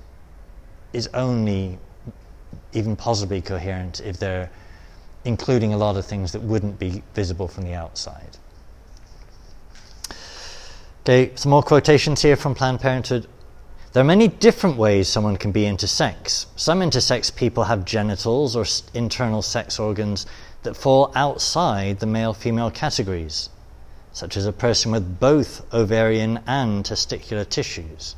[0.92, 1.78] is only
[2.72, 4.50] even possibly coherent if they're
[5.24, 8.36] including a lot of things that wouldn't be visible from the outside.
[11.02, 13.26] Okay, some more quotations here from Planned Parenthood.
[13.94, 16.44] There are many different ways someone can be intersex.
[16.56, 20.26] Some intersex people have genitals or internal sex organs
[20.62, 23.48] that fall outside the male female categories,
[24.12, 28.14] such as a person with both ovarian and testicular tissues.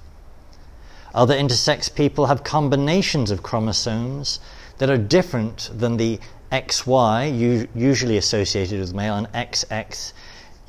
[1.15, 4.41] Other intersex people have combinations of chromosomes
[4.79, 6.19] that are different than the
[6.51, 10.13] XY, usually associated with male, and XX,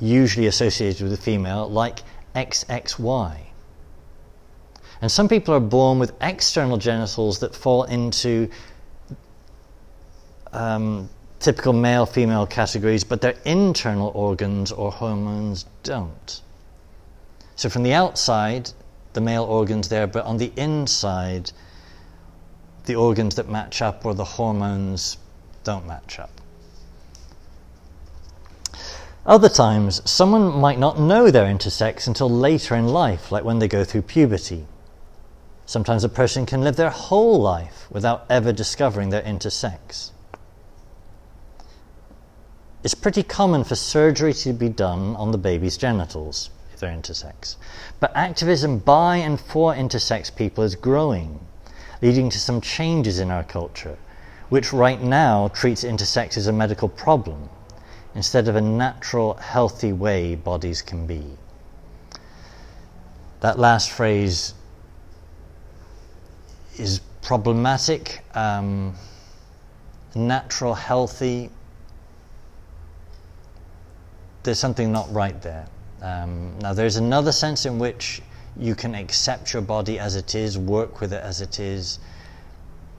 [0.04, 2.00] usually associated with the female, like
[2.34, 3.38] XXY.
[5.00, 8.48] And some people are born with external genitals that fall into
[10.52, 11.08] um,
[11.40, 16.40] typical male female categories, but their internal organs or hormones don't.
[17.56, 18.70] So from the outside,
[19.12, 21.52] the male organs there, but on the inside,
[22.86, 25.18] the organs that match up or the hormones
[25.64, 26.33] don't match up.
[29.26, 33.68] Other times, someone might not know they're intersex until later in life, like when they
[33.68, 34.66] go through puberty.
[35.64, 40.10] Sometimes a person can live their whole life without ever discovering they're intersex.
[42.82, 47.56] It's pretty common for surgery to be done on the baby's genitals if they're intersex.
[48.00, 51.40] But activism by and for intersex people is growing,
[52.02, 53.96] leading to some changes in our culture,
[54.50, 57.48] which right now treats intersex as a medical problem
[58.14, 61.24] instead of a natural, healthy way bodies can be.
[63.40, 64.54] That last phrase
[66.78, 68.24] is problematic.
[68.34, 68.94] Um,
[70.14, 71.50] natural, healthy,
[74.44, 75.66] there's something not right there.
[76.02, 78.22] Um, now, there's another sense in which
[78.56, 81.98] you can accept your body as it is, work with it as it is,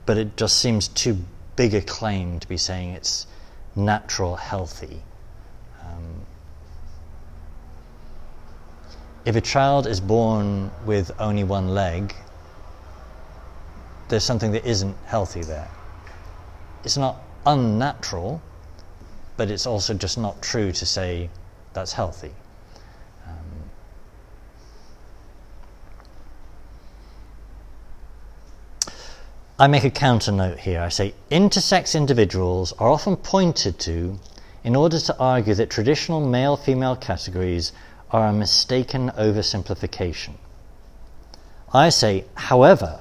[0.04, 1.16] but it just seems too
[1.54, 3.26] big a claim to be saying it's
[3.76, 5.02] natural, healthy.
[5.82, 6.22] Um,
[9.24, 12.14] if a child is born with only one leg,
[14.08, 15.70] there's something that isn't healthy there.
[16.84, 18.40] It's not unnatural,
[19.36, 21.28] but it's also just not true to say
[21.72, 22.32] that's healthy.
[29.58, 30.82] I make a counter note here.
[30.82, 34.18] I say intersex individuals are often pointed to
[34.62, 37.72] in order to argue that traditional male female categories
[38.10, 40.34] are a mistaken oversimplification.
[41.72, 43.00] I say, however,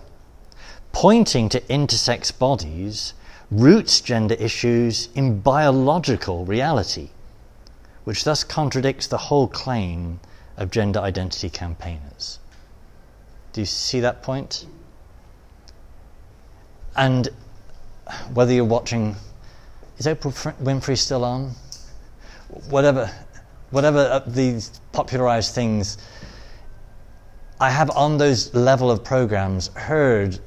[0.94, 3.14] pointing to intersex bodies
[3.52, 7.10] roots gender issues in biological reality,
[8.06, 10.22] which thus contradicts the whole claim
[10.56, 12.40] of gender identity campaigners.
[13.52, 14.66] Do you see that point?
[16.98, 17.30] And
[18.34, 19.16] whether you're watching,
[19.98, 21.52] is Oprah Winfrey still on?
[22.70, 23.12] Whatever,
[23.72, 25.98] whatever these popularized things,
[27.60, 30.40] I have on those level of programs heard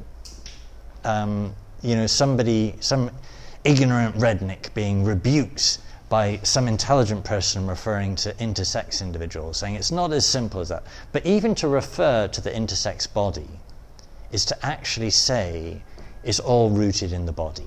[1.05, 3.11] um, you know, somebody, some
[3.65, 10.13] ignorant redneck being rebuked by some intelligent person referring to intersex individuals, saying it's not
[10.13, 10.85] as simple as that.
[11.13, 13.49] But even to refer to the intersex body
[14.33, 15.83] is to actually say
[16.29, 17.67] it's all rooted in the body,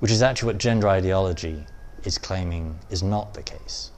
[0.00, 1.64] which is actually what gender ideology
[2.02, 3.92] is claiming is not the case.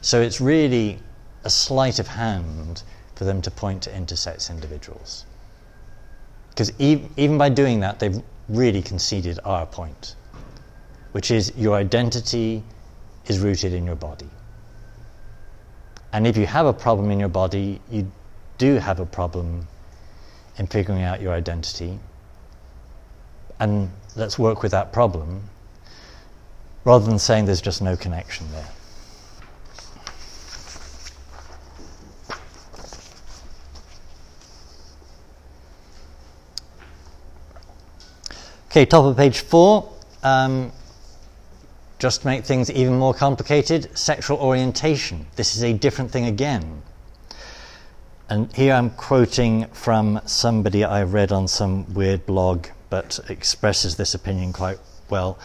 [0.00, 1.00] So it's really
[1.42, 2.84] a sleight of hand
[3.16, 5.26] for them to point to intersex individuals.
[6.50, 10.14] Because even by doing that, they've really conceded our point,
[11.10, 12.62] which is your identity
[13.26, 14.30] is rooted in your body.
[16.12, 18.08] And if you have a problem in your body, you
[18.58, 19.66] do have a problem
[20.58, 21.98] in figuring out your identity.
[23.58, 25.48] And let's work with that problem
[26.84, 28.68] rather than saying there's just no connection there.
[38.72, 39.92] Okay, top of page four.
[40.22, 40.72] Um,
[41.98, 45.26] just to make things even more complicated, sexual orientation.
[45.36, 46.82] This is a different thing again.
[48.32, 54.14] And here I'm quoting from somebody I read on some weird blog, but expresses this
[54.14, 54.78] opinion quite
[55.10, 55.38] well.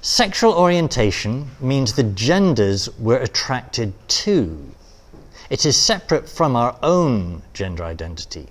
[0.00, 4.74] Sexual orientation means the genders we're attracted to.
[5.50, 8.48] It is separate from our own gender identity.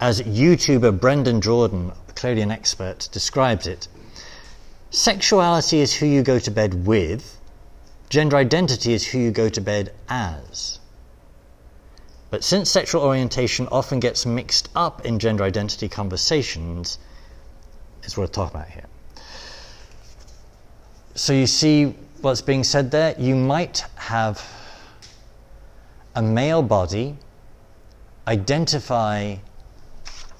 [0.00, 3.86] As YouTuber Brendan Jordan, clearly an expert, describes it,
[4.90, 7.38] sexuality is who you go to bed with,
[8.10, 10.77] gender identity is who you go to bed as.
[12.30, 16.98] But since sexual orientation often gets mixed up in gender identity conversations,
[18.02, 18.86] it's worth talking about here.
[21.14, 23.14] So you see what's being said there?
[23.18, 24.44] You might have
[26.14, 27.16] a male body,
[28.26, 29.36] identify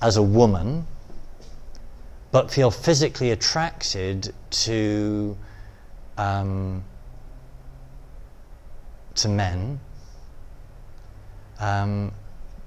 [0.00, 0.86] as a woman,
[2.30, 5.36] but feel physically attracted to
[6.18, 6.84] um,
[9.14, 9.80] to men.
[11.60, 12.12] Um,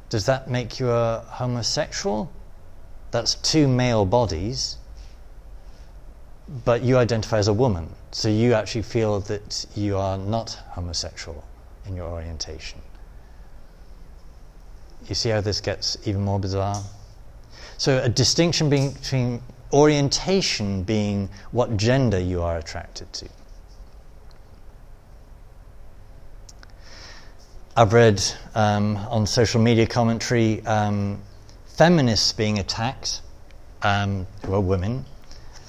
[0.10, 2.32] does that make you a homosexual?
[3.12, 4.78] That's two male bodies,
[6.66, 11.44] but you identify as a woman, so you actually feel that you are not homosexual
[11.86, 12.82] in your orientation.
[15.08, 16.82] You see how this gets even more bizarre?
[17.78, 19.42] So, a distinction between
[19.74, 23.30] orientation being what gender you are attracted to.
[27.74, 28.22] I've read
[28.53, 31.22] um, on social media commentary um,
[31.67, 33.22] feminists being attacked,
[33.82, 35.05] um, who are women,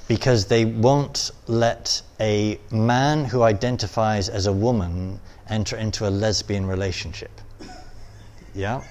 [0.09, 6.67] because they won't let a man who identifies as a woman enter into a lesbian
[6.67, 7.31] relationship.
[8.53, 8.83] Yeah?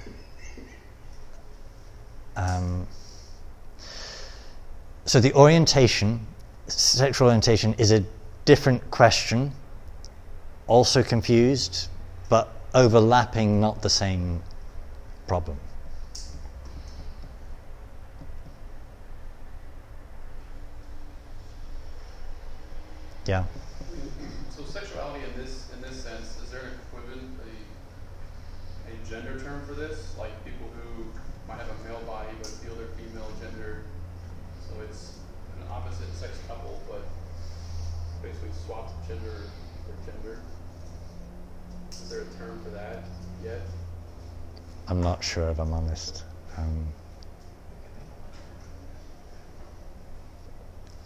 [2.38, 2.88] Um,
[5.04, 6.26] so the orientation,
[6.68, 8.06] sexual orientation, is a
[8.46, 9.52] different question,
[10.68, 11.90] also confused,
[12.30, 14.42] but overlapping, not the same
[15.28, 15.58] problem.
[23.26, 23.44] Yeah.
[24.50, 29.64] So sexuality in this in this sense, is there an equivalent a, a gender term
[29.68, 30.16] for this?
[30.18, 31.06] Like people who
[31.48, 33.84] might have a male body but feel they're female gender.
[34.68, 35.20] So it's
[35.56, 37.04] an opposite sex couple but
[38.24, 39.44] basically swapped gender
[39.86, 40.40] for gender.
[41.92, 43.04] Is there a term for that
[43.44, 43.62] yet?
[44.88, 46.24] I'm not sure if I'm honest.
[46.58, 46.88] Um,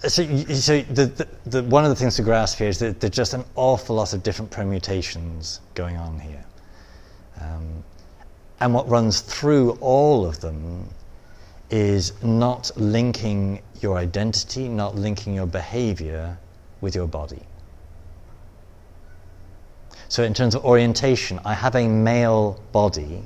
[0.07, 3.11] so, so the, the, the, one of the things to grasp here is that there's
[3.11, 6.45] just an awful lot of different permutations going on here.
[7.41, 7.83] Um,
[8.59, 10.89] and what runs through all of them
[11.69, 16.37] is not linking your identity, not linking your behavior
[16.81, 17.41] with your body.
[20.07, 23.23] So, in terms of orientation, I have a male body,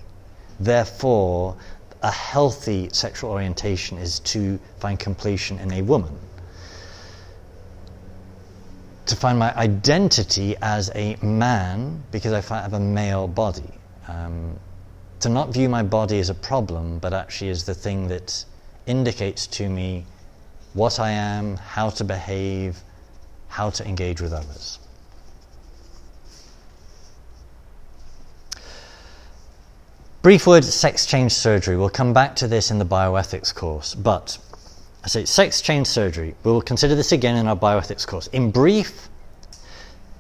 [0.60, 1.55] therefore,
[2.01, 6.18] a healthy sexual orientation is to find completion in a woman.
[9.07, 13.72] To find my identity as a man, because I have a male body.
[14.07, 14.60] Um,
[15.20, 18.45] to not view my body as a problem, but actually as the thing that
[18.86, 20.05] indicates to me
[20.74, 22.82] what I am, how to behave,
[23.47, 24.80] how to engage with others.
[30.22, 31.78] Brief word sex change surgery.
[31.78, 34.38] We'll come back to this in the bioethics course, but
[35.01, 36.36] I say sex change surgery.
[36.43, 38.28] We will consider this again in our bioethics course.
[38.28, 39.07] In brief,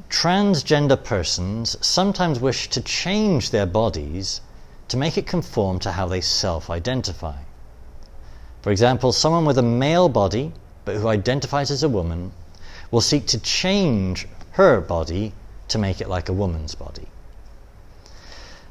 [0.09, 4.39] transgender persons sometimes wish to change their bodies
[4.87, 7.35] to make it conform to how they self identify.
[8.61, 10.53] For example, someone with a male body
[10.85, 12.31] but who identifies as a woman
[12.89, 15.33] will seek to change her body
[15.67, 17.09] to make it like a woman's body.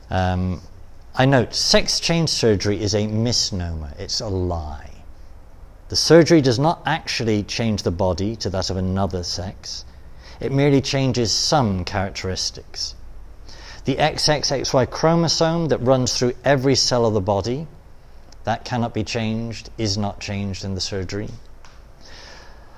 [0.09, 0.62] Um,
[1.21, 5.03] I note sex change surgery is a misnomer, it's a lie.
[5.89, 9.85] The surgery does not actually change the body to that of another sex,
[10.39, 12.95] it merely changes some characteristics.
[13.85, 17.66] The XXXY chromosome that runs through every cell of the body,
[18.45, 21.31] that cannot be changed, is not changed in the surgery.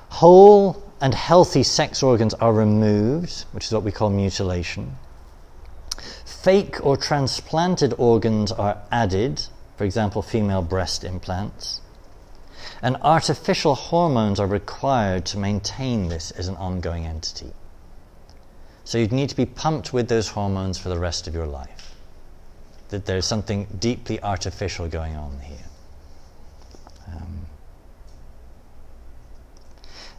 [0.08, 4.96] Whole and healthy sex organs are removed, which is what we call mutilation.
[6.42, 9.44] Fake or transplanted organs are added,
[9.76, 11.82] for example, female breast implants.
[12.80, 17.52] And artificial hormones are required to maintain this as an ongoing entity.
[18.84, 21.94] So you'd need to be pumped with those hormones for the rest of your life.
[22.88, 25.68] That there's something deeply artificial going on here.
[27.08, 27.46] Um,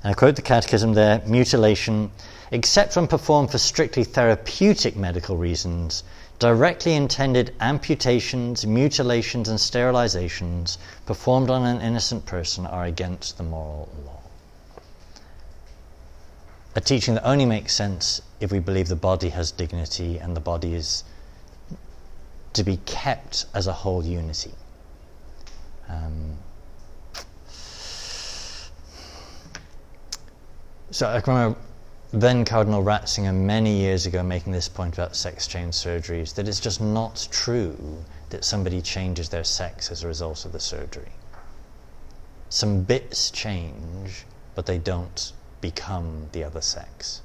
[0.03, 2.11] and I quote the Catechism there mutilation,
[2.51, 6.03] except when performed for strictly therapeutic medical reasons,
[6.37, 13.89] directly intended amputations, mutilations, and sterilizations performed on an innocent person are against the moral
[14.05, 14.21] law.
[16.75, 20.39] a teaching that only makes sense if we believe the body has dignity and the
[20.39, 21.03] body is
[22.53, 24.53] to be kept as a whole unity.
[25.89, 26.37] Um,
[30.91, 31.57] so I remember
[32.13, 36.59] then Cardinal Ratzinger many years ago making this point about sex change surgeries that it's
[36.59, 41.11] just not true that somebody changes their sex as a result of the surgery.
[42.49, 45.31] Some bits change, but they don't
[45.61, 47.21] become the other sex.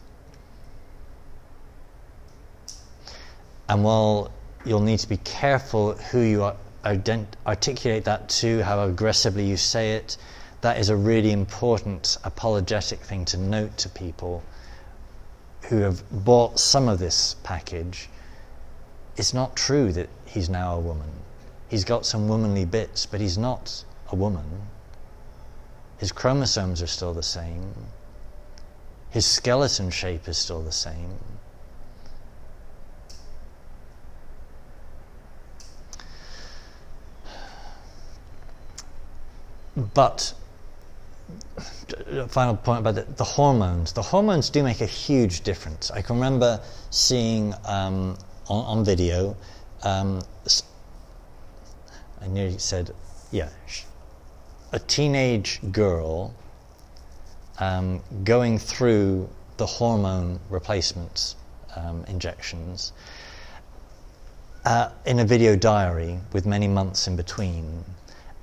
[3.68, 4.30] And while
[4.64, 6.52] you'll need to be careful who you
[6.84, 10.16] articulate that to, how aggressively you say it,
[10.60, 14.44] that is a really important apologetic thing to note to people
[15.68, 18.08] who have bought some of this package.
[19.16, 21.10] It's not true that he's now a woman.
[21.68, 24.44] He's got some womanly bits, but he's not a woman.
[25.98, 27.72] His chromosomes are still the same.
[29.10, 31.18] His skeleton shape is still the same.
[39.94, 40.32] But
[42.28, 43.92] final point about the, the, hormones.
[43.92, 45.90] The hormones do make a huge difference.
[45.90, 46.60] I can remember
[46.90, 48.16] seeing um,
[48.48, 49.36] on, on, video.
[49.82, 50.22] Um,
[52.20, 52.90] I nearly said,
[53.30, 53.50] yeah,
[54.72, 56.34] a teenage girl
[57.58, 61.36] um, going through the hormone replacement
[61.76, 62.92] um, injections
[64.64, 67.84] uh, in a video diary with many months in between.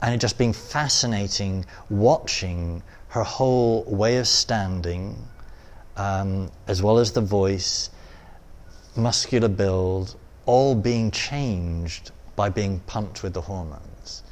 [0.01, 2.81] And it just being fascinating watching
[3.13, 5.15] her whole way of standing,
[5.97, 7.91] um, as well as the voice,
[8.95, 10.15] muscular build,
[10.47, 14.23] all being changed by being pumped with the hormones.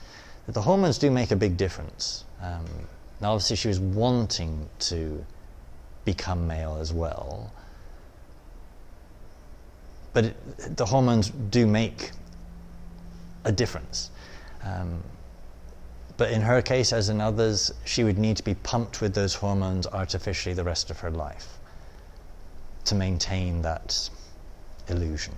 [0.48, 2.24] The hormones do make a big difference.
[2.42, 2.66] Um,
[3.22, 5.24] now, obviously, she was wanting to
[6.04, 7.54] become male as well.
[10.12, 12.14] But it, the hormones do make
[13.44, 14.10] a difference.
[14.64, 15.04] Um,
[16.22, 19.34] but in her case, as in others, she would need to be pumped with those
[19.34, 21.58] hormones artificially the rest of her life
[22.86, 24.08] to maintain that
[24.88, 25.34] illusion.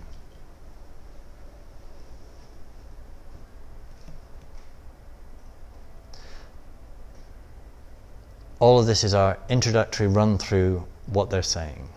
[8.59, 11.87] All of this is our introductory run through what they're saying.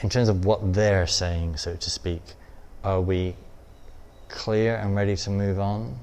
[0.00, 2.22] In terms of what they're saying, so to speak,
[2.82, 3.36] are we
[4.34, 5.96] clear and ready to move on?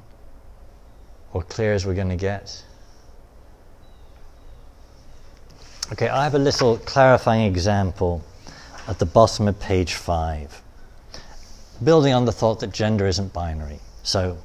[1.34, 2.64] Or clear as we're going to get?
[5.92, 8.24] Okay, I have a little clarifying example
[8.88, 10.62] at the bottom of page 5,
[11.84, 13.80] building on the thought that gender isn't binary.
[14.04, 14.38] So,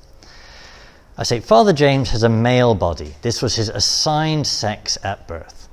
[1.17, 3.15] I say, Father James has a male body.
[3.23, 5.69] This was his assigned sex at birth.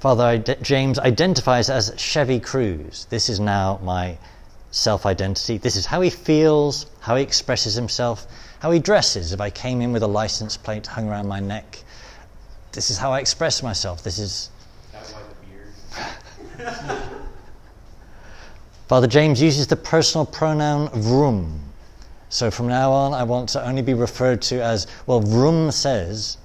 [0.00, 3.08] Father James identifies as Chevy Cruze.
[3.08, 4.16] This is now my
[4.78, 5.58] self identity.
[5.58, 8.26] This is how he feels, how he expresses himself,
[8.60, 9.32] how he dresses.
[9.32, 11.82] If I came in with a license plate hung around my neck,
[12.72, 14.02] this is how I express myself.
[14.02, 14.50] This is.
[14.92, 17.02] That white beard.
[18.88, 21.60] Father James uses the personal pronoun vroom.
[22.30, 26.36] So from now on, I want to only be referred to as, well, Vroom says,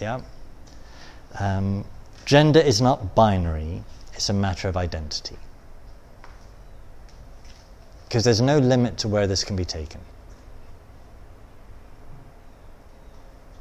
[0.00, 0.20] yeah.
[1.38, 1.84] Um,
[2.26, 5.36] gender is not binary, it's a matter of identity.
[8.12, 9.98] Because there's no limit to where this can be taken.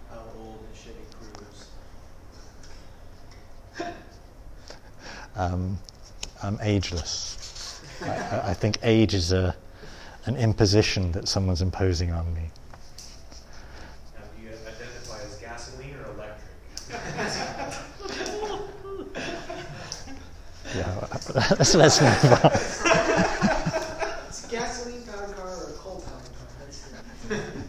[0.10, 1.06] How old is Chevy
[3.80, 3.94] Cruze?
[5.38, 5.80] Um,
[6.44, 7.82] I'm ageless.
[8.02, 9.56] I, I think age is a
[10.26, 12.52] an imposition that someone's imposing on me.
[14.14, 16.52] Now, do you identify as gasoline or electric?
[20.76, 21.08] yeah,
[21.58, 22.52] let's, let's move on.
[24.32, 26.48] It's gasoline powered car or a coal powered car.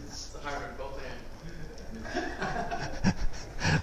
[0.07, 0.97] it's a hybrid both
[2.15, 3.13] and.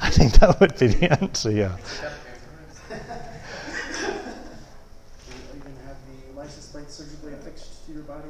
[0.00, 1.64] I think that would be the answer, yeah.
[1.66, 1.80] Are you
[5.60, 8.28] going to have the license plate surgically affixed to your body?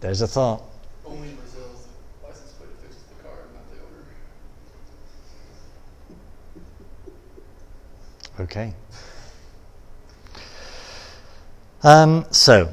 [0.00, 0.62] There's a thought.
[1.04, 1.88] Only in Brazil is
[2.20, 3.78] the license plate affixed to the car, not the
[8.38, 8.44] owner.
[8.44, 8.74] Okay.
[11.82, 12.72] Um, so,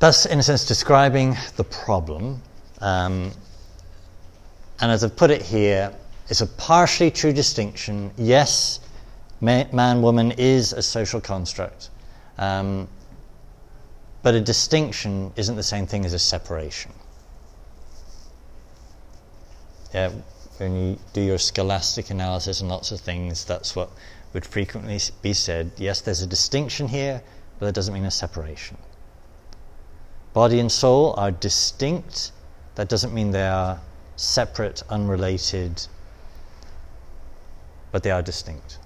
[0.00, 2.42] that's in a sense describing the problem.
[2.80, 3.30] Um,
[4.82, 5.94] and as I've put it here,
[6.28, 8.10] it's a partially true distinction.
[8.18, 8.80] Yes,
[9.40, 11.90] man woman is a social construct.
[12.36, 12.88] Um,
[14.24, 16.90] but a distinction isn't the same thing as a separation.
[19.94, 20.10] Yeah,
[20.58, 23.88] when you do your scholastic analysis and lots of things, that's what
[24.32, 25.70] would frequently be said.
[25.76, 27.22] Yes, there's a distinction here,
[27.58, 28.76] but that doesn't mean a separation.
[30.32, 32.32] Body and soul are distinct.
[32.74, 33.80] That doesn't mean they are
[34.16, 35.86] separate, unrelated,
[37.90, 38.78] but they are distinct.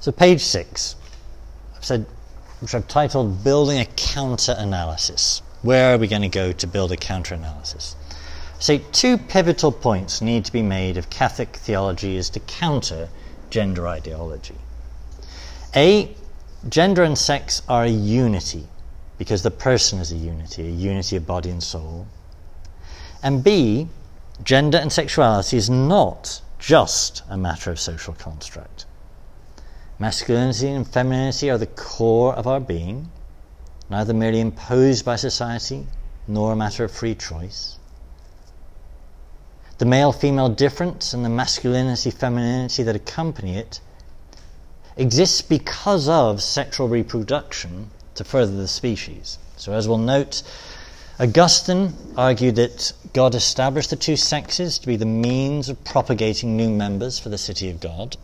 [0.00, 0.96] So, page six,
[1.76, 2.06] I've said,
[2.60, 5.42] which I've titled Building a Counter Analysis.
[5.62, 7.96] Where are we going to go to build a counter analysis?
[8.58, 13.08] Say two pivotal points need to be made if Catholic theology is to counter
[13.50, 14.56] gender ideology.
[15.76, 16.14] A,
[16.68, 18.68] gender and sex are a unity
[19.20, 22.06] because the person is a unity, a unity of body and soul.
[23.22, 23.86] And B,
[24.42, 28.86] gender and sexuality is not just a matter of social construct.
[29.98, 33.10] Masculinity and femininity are the core of our being,
[33.90, 35.86] neither merely imposed by society
[36.26, 37.78] nor a matter of free choice.
[39.76, 43.80] The male female difference and the masculinity femininity that accompany it
[44.96, 49.38] exists because of sexual reproduction to further the species.
[49.56, 50.42] So, as we'll note,
[51.18, 56.70] Augustine argued that God established the two sexes to be the means of propagating new
[56.70, 58.16] members for the city of God.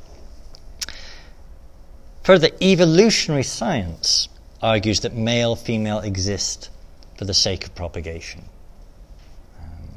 [2.22, 4.28] Further, evolutionary science
[4.62, 6.70] argues that male female exist
[7.18, 8.44] for the sake of propagation.
[9.60, 9.88] Um,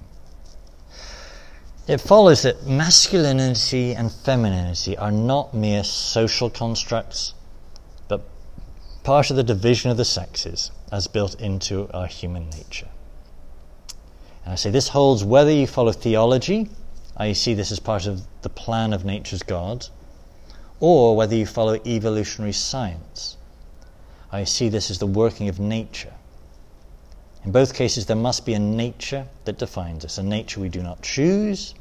[1.87, 7.33] it follows that masculinity and femininity are not mere social constructs,
[9.09, 12.87] part of the division of the sexes as built into our human nature.
[14.43, 16.69] And I say this holds whether you follow theology,
[17.17, 19.87] i.e., see this as part of the plan of nature's God,
[20.79, 23.35] or whether you follow evolutionary science.
[24.31, 26.13] I see this as the working of nature.
[27.43, 30.83] In both cases, there must be a nature that defines us, a nature we do
[30.83, 31.73] not choose,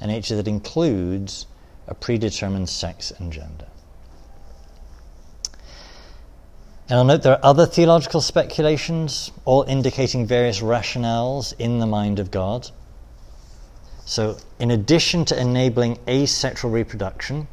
[0.00, 1.48] a nature that includes
[1.88, 3.66] a predetermined sex and gender.
[6.90, 12.18] And I'll note there are other theological speculations, all indicating various rationales in the mind
[12.18, 12.70] of God.
[14.06, 17.46] So, in addition to enabling asexual reproduction,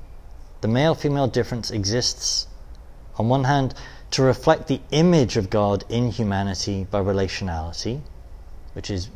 [0.62, 2.48] the male female difference exists,
[3.18, 3.74] on one hand,
[4.12, 8.00] to reflect the image of God in humanity by relationality,
[8.72, 9.10] which is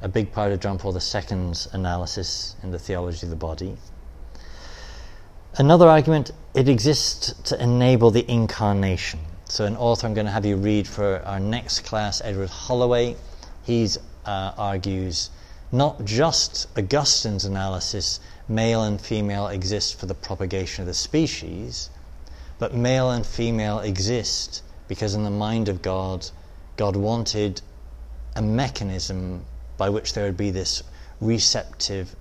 [0.00, 3.76] a big part of John Paul II's analysis in the theology of the body.
[5.56, 9.18] Another argument, it exists to enable the incarnation.
[9.52, 13.16] So, an author I'm going to have you read for our next class, Edward Holloway,
[13.62, 13.86] he
[14.24, 15.28] uh, argues
[15.70, 21.90] not just Augustine's analysis male and female exist for the propagation of the species,
[22.58, 26.30] but male and female exist because in the mind of God,
[26.78, 27.60] God wanted
[28.34, 29.44] a mechanism
[29.76, 30.82] by which there would be this
[31.20, 32.16] receptive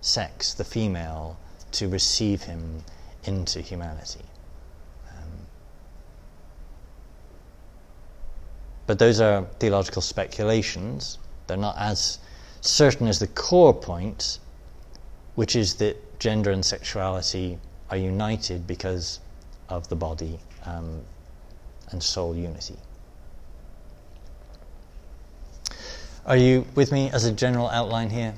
[0.00, 1.36] sex, the female,
[1.72, 2.82] to receive him
[3.24, 4.24] into humanity.
[8.86, 11.18] But those are theological speculations.
[11.46, 12.18] They're not as
[12.60, 14.38] certain as the core point
[15.34, 17.58] which is that gender and sexuality
[17.90, 19.20] are united because
[19.68, 21.00] of the body um,
[21.90, 22.76] and soul unity.
[26.24, 28.34] Are you with me as a general outline here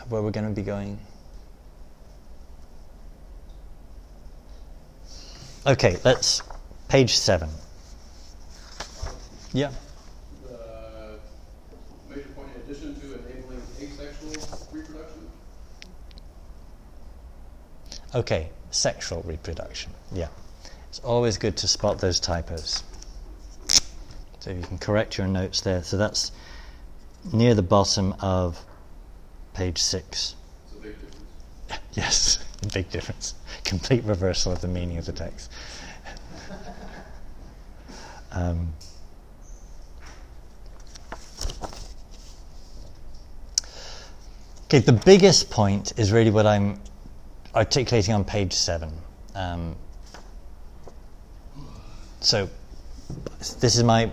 [0.00, 0.98] of where we're going to be going?
[5.66, 6.42] Okay, let's
[6.88, 7.48] page seven.
[9.54, 9.70] Yeah.
[10.48, 11.20] The
[12.10, 15.30] major point in addition to enabling asexual reproduction?
[18.16, 19.92] Okay, sexual reproduction.
[20.12, 20.26] Yeah.
[20.88, 22.82] It's always good to spot those typos.
[24.40, 25.84] So you can correct your notes there.
[25.84, 26.32] So that's
[27.32, 28.60] near the bottom of
[29.54, 30.34] page six.
[31.94, 33.34] Yes, a big difference.
[33.62, 35.50] Complete reversal of the meaning of the text.
[38.32, 38.72] um,
[44.74, 46.80] okay, the biggest point is really what I'm
[47.54, 48.92] articulating on page seven.
[49.36, 49.76] Um,
[52.20, 52.48] so,
[53.38, 54.10] this is my.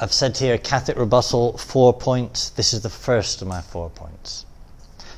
[0.00, 2.50] I've said here Catholic rebuttal, four points.
[2.50, 4.46] This is the first of my four points.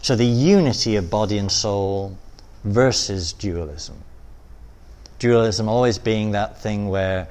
[0.02, 2.18] So, the unity of body and soul
[2.64, 3.96] versus dualism.
[5.20, 7.28] Dualism always being that thing where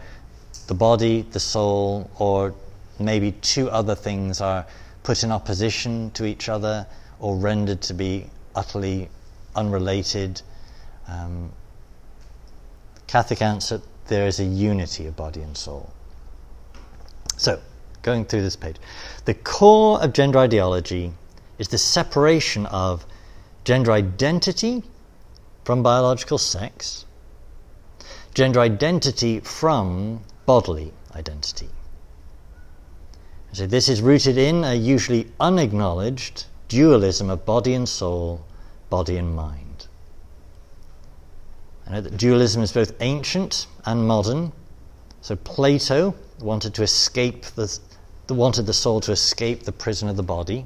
[0.66, 2.56] the body, the soul, or
[2.98, 4.66] maybe two other things are
[5.04, 6.88] put in opposition to each other
[7.20, 9.10] or rendered to be utterly
[9.56, 10.42] unrelated.
[11.08, 11.52] Um,
[13.08, 15.92] Catholic answer there is a unity of body and soul.
[17.38, 17.60] So,
[18.02, 18.76] going through this page,
[19.26, 21.14] the core of gender ideology
[21.58, 23.06] is the separation of
[23.64, 24.84] gender identity
[25.64, 27.06] from biological sex,
[28.34, 31.70] gender identity from bodily identity.
[33.54, 38.46] So, this is rooted in a usually unacknowledged dualism of body and soul,
[38.90, 39.88] body and mind.
[41.86, 44.54] I know that dualism is both ancient and modern.
[45.20, 47.78] So, Plato wanted to escape the,
[48.30, 50.66] wanted the soul to escape the prison of the body.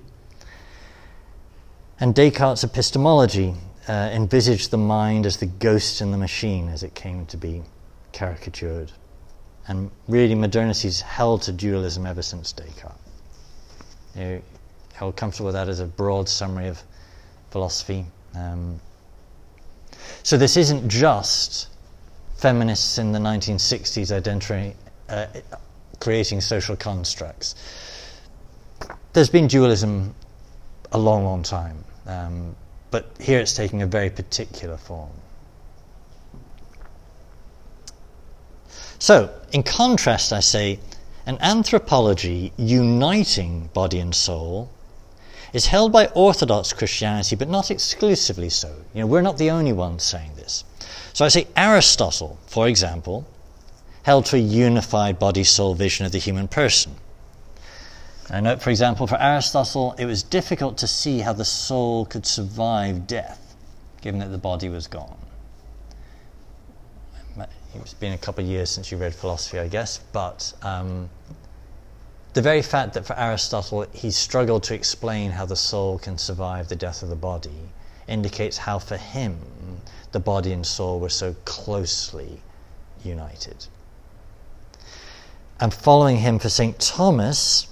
[1.99, 3.55] And Descartes' epistemology
[3.87, 7.63] uh, envisaged the mind as the ghost in the machine as it came to be
[8.11, 8.91] caricatured.
[9.67, 12.99] And really, modernity's held to dualism ever since Descartes.
[14.15, 14.41] You
[14.99, 16.81] know, comfortable with that as a broad summary of
[17.49, 18.05] philosophy.
[18.35, 18.79] Um,
[20.23, 21.67] so this isn't just
[22.37, 24.75] feminists in the 1960s identifying,
[25.09, 25.27] uh,
[25.99, 27.55] creating social constructs.
[29.13, 30.13] There's been dualism
[30.91, 32.55] a long, long time, um,
[32.91, 35.09] but here it's taking a very particular form.
[38.99, 40.79] So, in contrast, I say,
[41.25, 44.69] an anthropology uniting body and soul
[45.53, 48.75] is held by Orthodox Christianity, but not exclusively so.
[48.93, 50.63] You know, we're not the only ones saying this.
[51.13, 53.25] So I say Aristotle, for example,
[54.03, 56.95] held to a unified body soul vision of the human person.
[58.29, 62.25] I note, for example, for Aristotle, it was difficult to see how the soul could
[62.25, 63.55] survive death,
[64.01, 65.17] given that the body was gone.
[67.81, 71.09] It's been a couple of years since you read philosophy, I guess, but um,
[72.33, 76.67] the very fact that for Aristotle he struggled to explain how the soul can survive
[76.67, 77.69] the death of the body
[78.07, 79.37] indicates how for him
[80.11, 82.41] the body and soul were so closely
[83.03, 83.67] united.
[85.59, 86.79] And following him for St.
[86.79, 87.67] Thomas,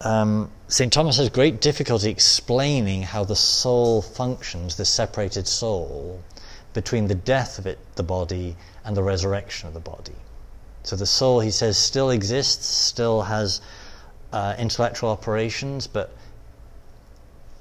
[0.00, 0.92] um, St.
[0.92, 6.22] Thomas has great difficulty explaining how the soul functions, the separated soul,
[6.76, 8.54] between the death of it, the body,
[8.84, 10.12] and the resurrection of the body.
[10.82, 13.62] So the soul, he says, still exists, still has
[14.30, 16.14] uh, intellectual operations, but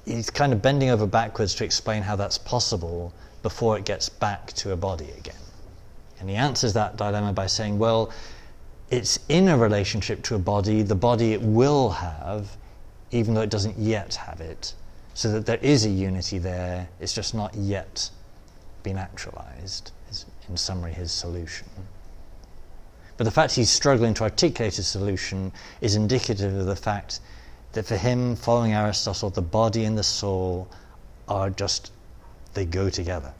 [0.03, 4.51] he's kind of bending over backwards to explain how that's possible before it gets back
[4.53, 5.45] to a body again.
[6.19, 8.11] And he answers that dilemma by saying, well,
[8.91, 12.57] it's in a relationship to a body, the body it will have,
[13.11, 14.73] even though it doesn't yet have it,
[15.13, 18.09] so that there is a unity there, it's just not yet
[18.85, 21.67] been actualized, is in summary his solution.
[23.17, 27.19] But the fact he's struggling to articulate a solution is indicative of the fact
[27.73, 30.67] that for him, following Aristotle, the body and the soul
[31.27, 31.91] are just,
[32.53, 33.33] they go together.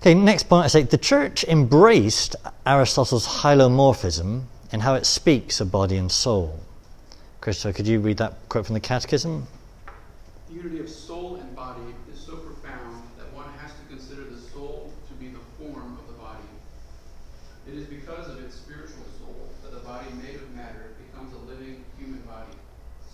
[0.00, 5.72] Okay, next point I say the church embraced Aristotle's hylomorphism in how it speaks of
[5.72, 6.60] body and soul.
[7.40, 9.48] Christopher, could you read that quote from the Catechism?
[10.52, 14.92] Unity of soul and body is so profound that one has to consider the soul
[15.08, 16.44] to be the form of the body.
[17.66, 21.38] It is because of its spiritual soul that the body made of matter becomes a
[21.50, 22.52] living human body.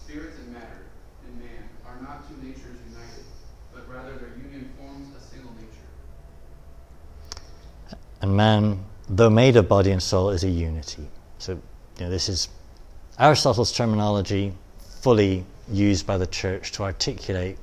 [0.03, 0.83] Spirit and matter
[1.29, 3.25] in man are not two natures united,
[3.73, 5.89] but rather their union forms a single nature.
[8.21, 11.07] And man, though made of body and soul, is a unity.
[11.39, 11.61] So, you
[12.01, 12.49] know, this is
[13.19, 17.59] Aristotle's terminology fully used by the church to articulate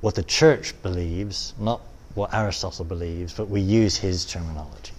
[0.00, 1.80] what the church believes, not
[2.14, 4.92] what Aristotle believes, but we use his terminology.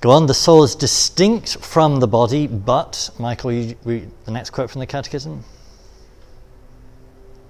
[0.00, 4.50] Go on, the soul is distinct from the body, but, Michael, you read the next
[4.50, 5.44] quote from the Catechism?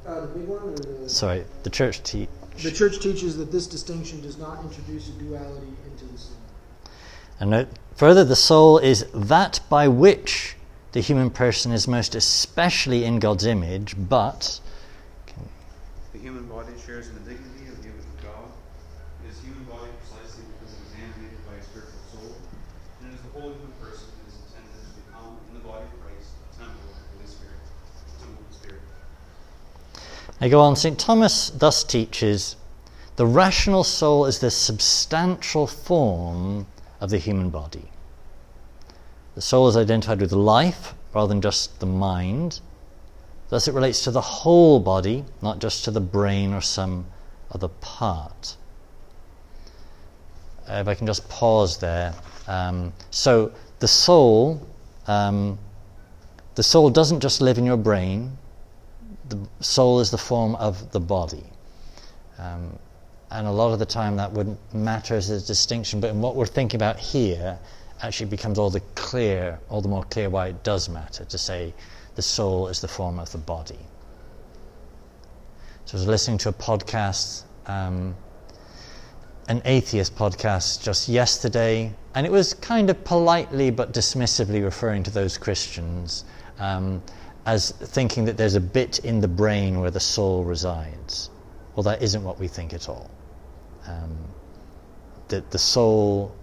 [0.04, 1.08] Uh, the big one the?
[1.08, 2.28] Sorry, the church te-
[2.62, 6.36] The church teaches that this distinction does not introduce a duality into the soul.
[7.38, 10.56] And note further, the soul is that by which
[10.92, 14.60] the human person is most especially in God's image, but
[16.12, 18.50] The human body shares in the dignity of the image of God.
[19.24, 22.34] It is human body precisely because it is animated by a spiritual soul,
[23.00, 25.84] and it is the whole human person that is intended to become, in the body
[25.86, 28.82] of Christ, a temple of the Holy Spirit, a temple of the Spirit.
[30.40, 30.74] I go on.
[30.74, 30.98] St.
[30.98, 32.56] Thomas thus teaches
[33.14, 36.66] the rational soul is the substantial form
[37.00, 37.90] of the human body.
[39.34, 42.60] The soul is identified with life rather than just the mind.
[43.48, 47.06] Thus, it relates to the whole body, not just to the brain or some
[47.52, 48.56] other part.
[50.68, 52.14] Uh, if I can just pause there.
[52.46, 54.66] Um, so, the soul,
[55.06, 55.58] um,
[56.54, 58.36] the soul doesn't just live in your brain.
[59.28, 61.44] The soul is the form of the body.
[62.38, 62.78] Um,
[63.30, 66.36] and a lot of the time that wouldn't matter as a distinction, but in what
[66.36, 67.58] we're thinking about here,
[68.02, 71.74] actually becomes all the clear, all the more clear why it does matter to say
[72.14, 73.78] the soul is the form of the body.
[75.84, 78.14] So I was listening to a podcast, um,
[79.48, 85.10] an atheist podcast, just yesterday, and it was kind of politely but dismissively referring to
[85.10, 86.24] those Christians
[86.58, 87.02] um,
[87.46, 91.30] as thinking that there's a bit in the brain where the soul resides.
[91.74, 93.10] Well, that isn't what we think at all.
[93.86, 94.16] Um,
[95.28, 96.34] that the soul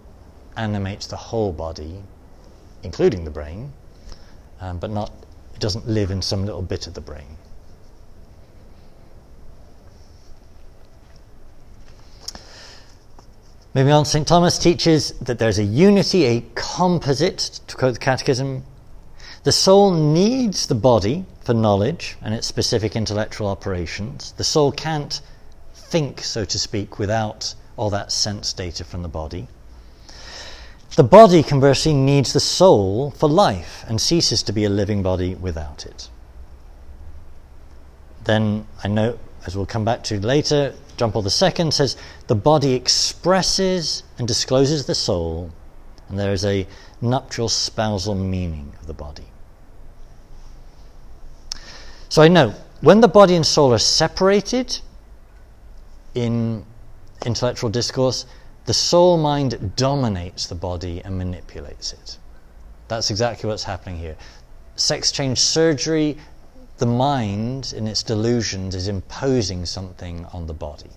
[0.58, 2.02] animates the whole body,
[2.82, 3.72] including the brain,
[4.60, 5.10] um, but not,
[5.54, 7.36] it doesn't live in some little bit of the brain.
[13.74, 14.26] Moving on, St.
[14.26, 18.64] Thomas teaches that there's a unity, a composite, to quote the Catechism.
[19.44, 24.32] The soul needs the body for knowledge and its specific intellectual operations.
[24.36, 25.20] The soul can't
[25.74, 29.46] think, so to speak, without all that sense data from the body.
[30.98, 35.36] The body, conversely, needs the soul for life and ceases to be a living body
[35.36, 36.08] without it.
[38.24, 41.96] Then I note, as we'll come back to later, John Paul II says
[42.26, 45.52] the body expresses and discloses the soul,
[46.08, 46.66] and there is a
[47.00, 49.28] nuptial spousal meaning of the body.
[52.08, 54.80] So I know when the body and soul are separated
[56.16, 56.64] in
[57.24, 58.26] intellectual discourse,
[58.68, 62.18] the soul mind dominates the body and manipulates it.
[62.88, 64.14] That's exactly what's happening here.
[64.76, 66.18] Sex change surgery,
[66.76, 70.90] the mind in its delusions is imposing something on the body.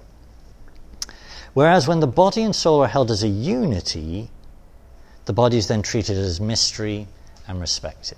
[1.54, 4.30] Whereas when the body and soul are held as a unity,
[5.24, 7.08] the body is then treated as mystery
[7.48, 8.18] and respected.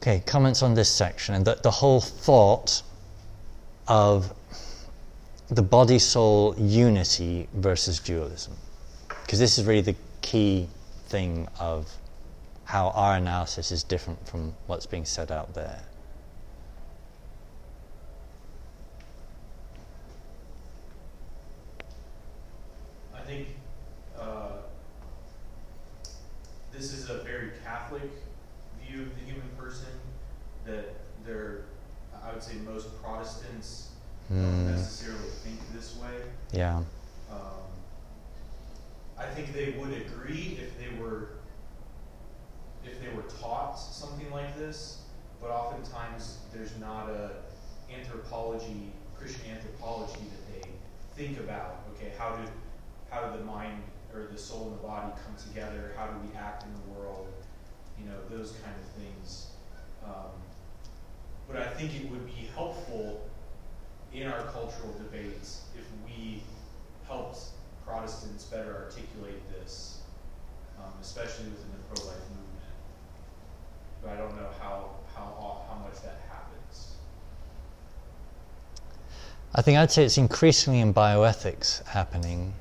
[0.00, 2.82] Okay, comments on this section and the, the whole thought
[3.86, 4.32] of
[5.48, 8.54] the body soul unity versus dualism.
[9.08, 10.68] Because this is really the key
[11.08, 11.92] thing of
[12.64, 15.82] how our analysis is different from what's being said out there.
[23.14, 23.48] I think
[24.18, 24.52] uh,
[26.72, 28.10] this is a very Catholic
[28.80, 29.88] view of the human person.
[30.70, 30.94] That
[31.26, 31.62] they're,
[32.24, 33.88] I would say, most Protestants
[34.28, 34.70] don't Hmm.
[34.70, 36.22] necessarily think this way.
[36.52, 36.76] Yeah.
[37.30, 37.66] Um,
[39.18, 41.30] I think they would agree if they were
[42.84, 45.02] if they were taught something like this,
[45.40, 47.30] but oftentimes there's not a
[47.92, 50.68] anthropology, Christian anthropology that they
[51.16, 51.80] think about.
[51.96, 52.42] Okay, how do
[53.10, 53.82] how do the mind
[54.14, 55.92] or the soul and the body come together?
[55.96, 57.26] How do we act in the world?
[57.98, 59.48] You know, those kind of things.
[60.04, 60.30] Um,
[61.52, 63.20] but I think it would be helpful
[64.12, 66.42] in our cultural debates if we
[67.06, 67.38] helped
[67.86, 70.00] Protestants better articulate this,
[70.78, 72.74] um, especially within the pro-life movement.
[74.02, 76.94] But I don't know how how how much that happens.
[79.54, 82.52] I think I'd say it's increasingly in bioethics happening.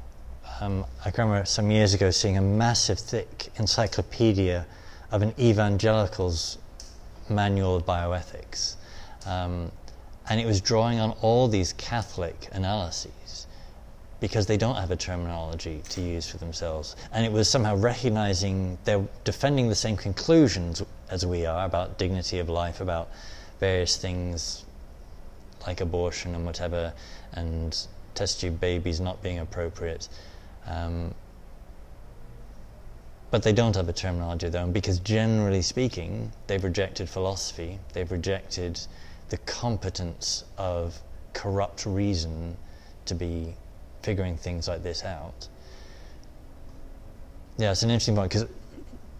[0.62, 4.66] Um, I can remember some years ago seeing a massive, thick encyclopedia
[5.12, 6.58] of an evangelical's
[7.30, 8.76] manual of bioethics.
[9.26, 9.72] Um,
[10.30, 13.48] and it was drawing on all these Catholic analyses
[14.20, 16.96] because they don't have a terminology to use for themselves.
[17.12, 22.40] And it was somehow recognizing they're defending the same conclusions as we are about dignity
[22.40, 23.10] of life, about
[23.60, 24.66] various things
[25.66, 26.94] like abortion and whatever,
[27.34, 30.10] and test tube babies not being appropriate.
[30.68, 31.14] Um,
[33.32, 37.80] but they don't have a terminology of their own because, generally speaking, they've rejected philosophy,
[37.94, 38.80] they've rejected
[39.30, 41.00] the competence of
[41.34, 42.58] corrupt reason
[43.06, 43.56] to be
[44.02, 45.48] figuring things like this out.
[47.58, 48.48] Yeah, it's an interesting point because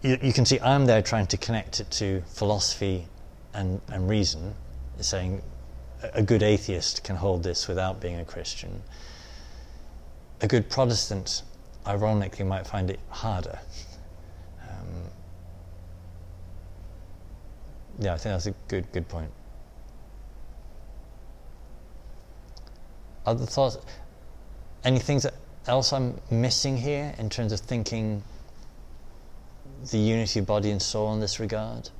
[0.02, 3.06] you, you can see I'm there trying to connect it to philosophy
[3.54, 4.54] and, and reason,
[5.00, 5.42] saying
[6.14, 8.82] a- good atheist can hold this without being a Christian.
[10.40, 11.42] A good Protestant,
[11.86, 13.58] ironically, might find it harder.
[14.62, 14.86] Um,
[17.98, 19.30] yeah, I think that's a good good point.
[23.26, 23.78] Other thoughts?
[24.84, 25.20] Anything
[25.66, 28.22] else I'm missing here in terms of thinking
[29.90, 31.90] the unity of body and soul in this regard?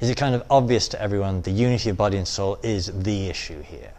[0.00, 3.28] Is it kind of obvious to everyone the unity of body and soul is the
[3.28, 3.92] issue here?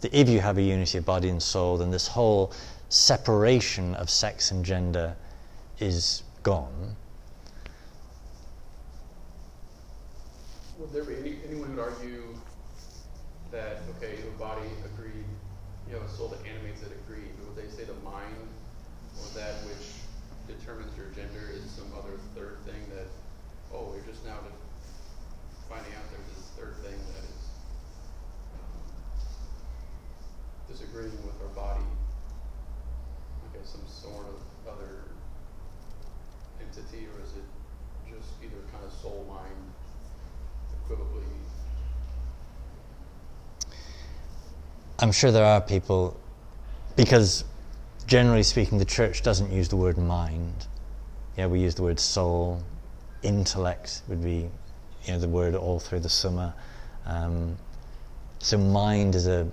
[0.00, 2.52] That if you have a unity of body and soul, then this whole
[2.88, 5.16] separation of sex and gender
[5.78, 6.96] is gone.
[10.92, 12.36] There be any, anyone who would argue
[13.50, 15.24] that, okay, the body agreed,
[15.88, 18.36] you have a soul that animates it agreed, but would they say the mind
[19.16, 19.96] or that which
[20.48, 23.08] determines your gender is some other third thing that,
[23.72, 24.36] oh, we're just now
[25.68, 27.42] finding out there's this third thing that is
[28.60, 28.76] um,
[30.68, 31.88] disagreeing with our body?
[33.48, 35.08] Okay, some sort of other
[36.60, 37.48] entity, or is it
[38.12, 39.72] just either kind of soul mind
[40.84, 41.24] equivocally?
[45.02, 46.16] I'm sure there are people,
[46.94, 47.42] because
[48.06, 50.68] generally speaking, the church doesn't use the word mind.
[51.36, 52.62] Yeah, we use the word soul.
[53.24, 54.48] Intellect would be,
[55.04, 56.54] you know, the word all through the Summa.
[57.04, 57.56] Um,
[58.38, 59.50] so mind is a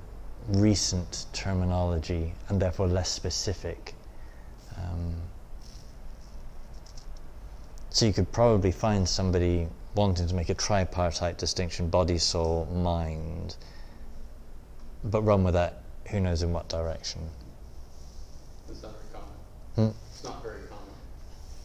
[0.49, 3.95] recent terminology and therefore less specific.
[4.77, 5.15] Um,
[7.89, 13.55] so you could probably find somebody wanting to make a tripartite distinction body, soul, mind,
[15.03, 17.21] but run with that who knows in what direction.
[18.67, 19.91] It's not very common.
[19.91, 19.97] Hmm?
[20.09, 20.93] It's not very common.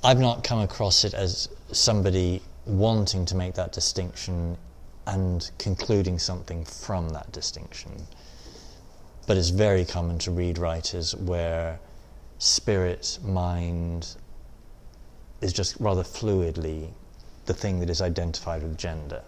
[0.03, 4.57] I've not come across it as somebody wanting to make that distinction
[5.07, 7.93] and concluding something from that distinction.
[9.26, 11.78] But it's very common to read writers where
[12.39, 14.16] spirit, mind
[15.41, 16.89] is just rather fluidly
[17.47, 19.22] the thing that is identified with gender.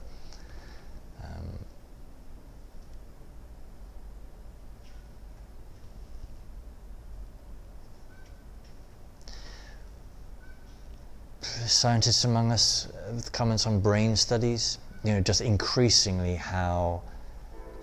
[11.67, 12.89] Scientists among us
[13.33, 17.03] comments on brain studies, you know, just increasingly how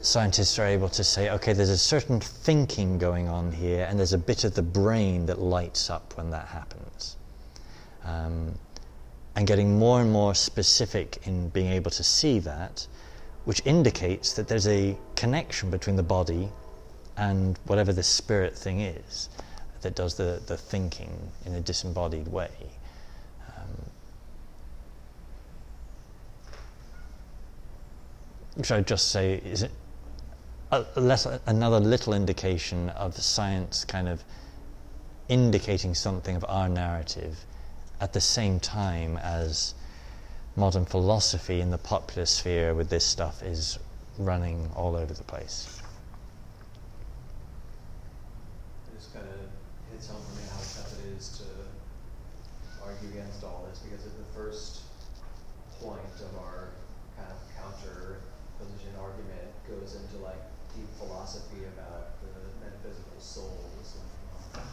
[0.01, 4.13] scientists are able to say, okay, there's a certain thinking going on here, and there's
[4.13, 7.17] a bit of the brain that lights up when that happens.
[8.03, 8.53] Um,
[9.35, 12.85] and getting more and more specific in being able to see that,
[13.45, 16.49] which indicates that there's a connection between the body
[17.17, 19.29] and whatever the spirit thing is
[19.81, 22.51] that does the, the thinking in a disembodied way.
[28.55, 29.65] Which I just say is
[30.71, 34.23] a, less, another little indication of science kind of
[35.29, 37.45] indicating something of our narrative
[38.01, 39.73] at the same time as
[40.55, 43.79] modern philosophy in the popular sphere with this stuff is
[44.19, 45.81] running all over the place.
[48.87, 49.39] It just kind of
[49.91, 54.17] hits home for me how tough it is to argue against all this because at
[54.17, 54.81] the first
[55.81, 56.69] point of our
[57.17, 58.19] kind of counter
[58.59, 60.39] position argument goes into like
[60.75, 62.29] deep philosophy about the
[62.63, 63.97] metaphysical souls.
[63.97, 64.69] And, um,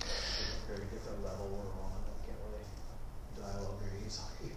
[0.00, 2.00] it's a very different level we're on.
[2.00, 2.64] I can't really
[3.36, 4.52] dialogue very easily.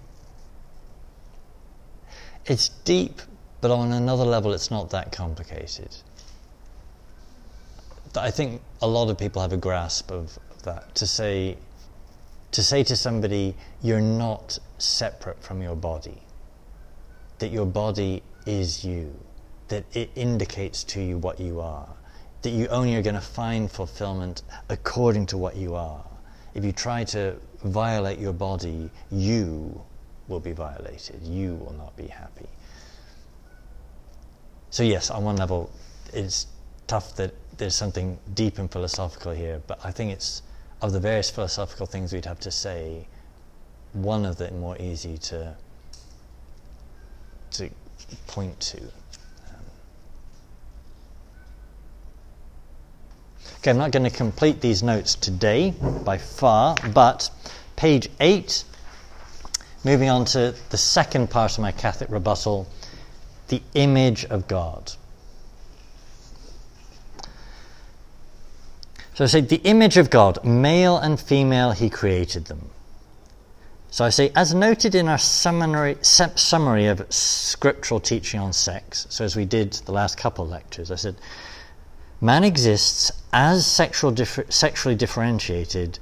[2.46, 3.22] It's deep,
[3.62, 5.96] but on another level, it's not that complicated.
[8.16, 10.94] I think a lot of people have a grasp of that.
[10.96, 11.58] To say,
[12.52, 16.22] to say to somebody, you're not separate from your body,
[17.40, 19.18] that your body is you,
[19.70, 21.88] that it indicates to you what you are,
[22.42, 26.04] that you only are going to find fulfillment according to what you are.
[26.54, 29.82] If you try to violate your body, you
[30.28, 31.22] will be violated.
[31.24, 32.48] You will not be happy.
[34.70, 35.70] So, yes, on one level,
[36.14, 36.48] it's
[36.88, 40.42] tough that there's something deep and philosophical here, but I think it's
[40.82, 43.08] of the various philosophical things we'd have to say,
[43.94, 45.56] one of the more easy to
[47.52, 47.70] to
[48.28, 48.82] point to.
[48.82, 49.64] Um,
[53.60, 55.72] okay, I'm not going to complete these notes today
[56.04, 57.30] by far, but
[57.76, 58.64] page 8,
[59.84, 62.68] moving on to the second part of my Catholic rebuttal
[63.50, 64.94] the image of God.
[69.14, 72.72] So I say, the image of God, male and female, he created them.
[73.92, 79.24] So I say, as noted in our summary, summary of scriptural teaching on sex, so
[79.24, 81.16] as we did the last couple lectures, I said,
[82.20, 86.00] man exists as sexual differ- sexually differentiated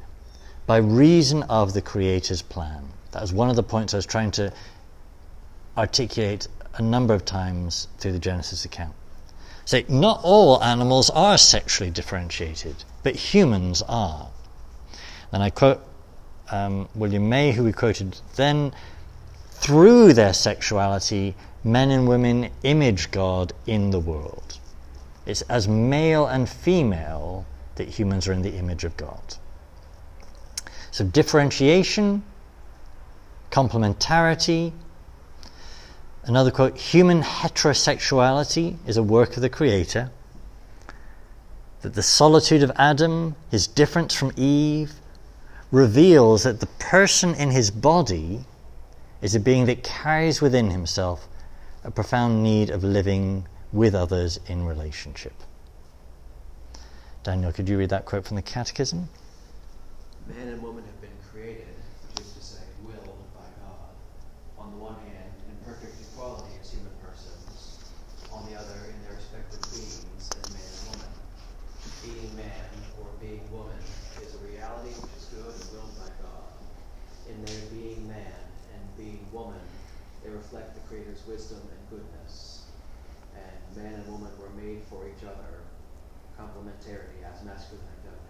[0.66, 2.91] by reason of the Creator's plan.
[3.12, 4.54] That was one of the points I was trying to
[5.78, 8.94] articulate a number of times through the Genesis account.
[9.66, 14.30] Say, not all animals are sexually differentiated, but humans are.
[15.32, 15.82] Then I quote
[16.52, 18.74] um, William May, who we quoted then,
[19.52, 24.60] through their sexuality, men and women image God in the world.
[25.26, 27.46] It's as male and female
[27.76, 29.36] that humans are in the image of God.
[30.90, 32.24] So, differentiation,
[33.52, 34.74] complementarity.
[36.24, 40.12] Another quote human heterosexuality is a work of the Creator.
[41.82, 44.94] That the solitude of Adam, his difference from Eve,
[45.72, 48.46] reveals that the person in his body
[49.22, 51.28] is a being that carries within himself
[51.84, 55.34] a profound need of living with others in relationship.
[57.24, 59.08] Daniel, could you read that quote from the Catechism?
[60.28, 61.68] Man and woman have been created,
[62.10, 63.94] which is to say, willed by God,
[64.58, 67.78] on the one hand, in perfect equality as human persons,
[68.32, 71.12] on the other, in their respective beings as man and woman.
[72.06, 72.70] Being man
[73.02, 73.78] or being woman
[74.22, 76.50] is a reality which is good and willed by God.
[77.30, 79.62] In their being man and being woman,
[80.24, 82.64] they reflect the Creator's wisdom and goodness.
[83.36, 85.62] And man and woman were made for each other,
[86.40, 88.22] complementarity as masculine and feminine.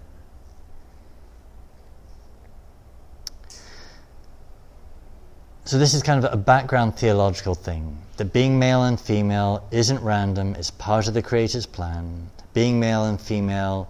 [5.65, 9.99] So, this is kind of a background theological thing that being male and female isn't
[10.01, 12.29] random, it's part of the Creator's plan.
[12.53, 13.89] Being male and female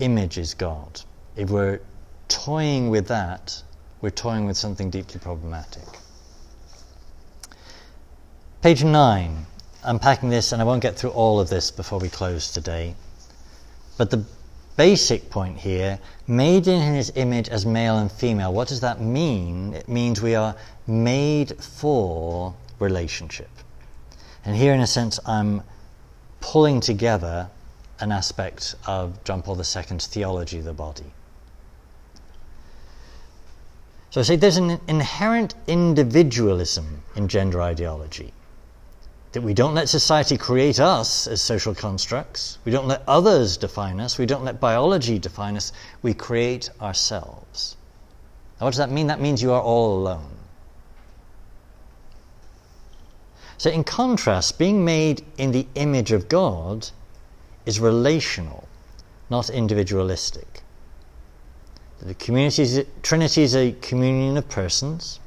[0.00, 1.00] images God.
[1.36, 1.80] If we're
[2.28, 3.62] toying with that,
[4.00, 5.84] we're toying with something deeply problematic.
[8.62, 9.46] Page 9,
[9.82, 12.94] unpacking this, and I won't get through all of this before we close today.
[13.98, 14.24] But the
[14.76, 15.98] basic point here
[16.28, 19.74] made in his image as male and female, what does that mean?
[19.74, 20.54] It means we are
[20.86, 23.50] made for relationship.
[24.44, 25.64] And here, in a sense, I'm
[26.40, 27.50] pulling together
[27.98, 31.12] an aspect of John Paul II's theology of the body.
[34.10, 38.32] So I say there's an inherent individualism in gender ideology.
[39.32, 42.58] That we don't let society create us as social constructs.
[42.66, 44.18] We don't let others define us.
[44.18, 45.72] We don't let biology define us.
[46.02, 47.76] We create ourselves.
[48.60, 49.06] Now, what does that mean?
[49.06, 50.36] That means you are all alone.
[53.56, 56.90] So, in contrast, being made in the image of God
[57.64, 58.68] is relational,
[59.30, 60.62] not individualistic.
[62.00, 62.14] The
[63.02, 65.20] Trinity is a communion of persons.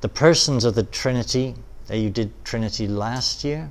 [0.00, 1.56] The persons of the Trinity,
[1.96, 3.70] you did Trinity last year.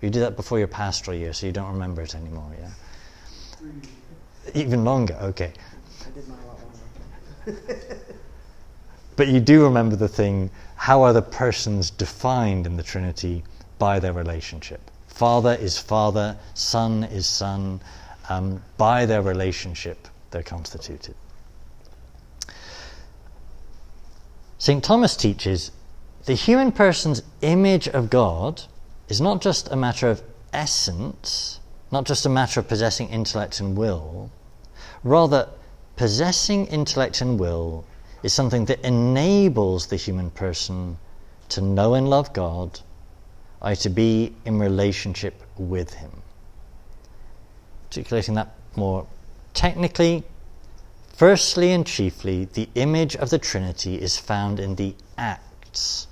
[0.00, 3.70] You did that before your pastoral year, so you don't remember it anymore, yeah?
[4.54, 5.52] Even longer, okay.
[6.06, 6.58] I did mine a lot
[7.46, 7.96] longer.
[9.18, 13.42] But you do remember the thing how are the persons defined in the Trinity
[13.76, 14.80] by their relationship?
[15.08, 17.80] Father is Father, Son is Son.
[18.28, 21.16] Um, by their relationship, they're constituted.
[24.58, 24.84] St.
[24.84, 25.72] Thomas teaches
[26.28, 28.60] the human person's image of God
[29.08, 30.22] is not just a matter of
[30.52, 31.58] essence,
[31.90, 34.30] not just a matter of possessing intellect and will.
[35.02, 35.48] Rather,
[35.96, 37.86] possessing intellect and will
[38.22, 40.98] is something that enables the human person
[41.48, 42.78] to know and love God,
[43.62, 46.10] or to be in relationship with Him.
[47.86, 49.06] Articulating that more
[49.54, 50.24] technically,
[51.14, 56.07] firstly and chiefly, the image of the Trinity is found in the acts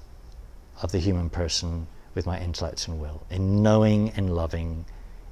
[0.83, 4.85] of the human person with my intellect and will, in knowing and loving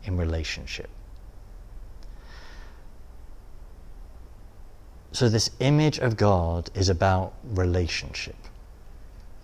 [0.05, 0.91] in relationship.
[5.13, 8.37] So, this image of God is about relationship.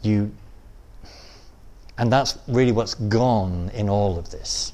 [0.03, 0.33] You,
[1.97, 4.73] and that's really what's gone in all of this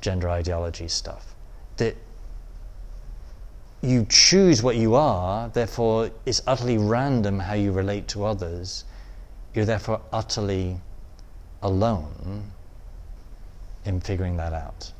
[0.00, 1.34] gender ideology stuff.
[1.76, 1.96] That
[3.80, 8.84] you choose what you are, therefore, it's utterly random how you relate to others.
[9.56, 10.78] You're therefore utterly
[11.62, 12.52] alone
[13.86, 14.92] in figuring that out.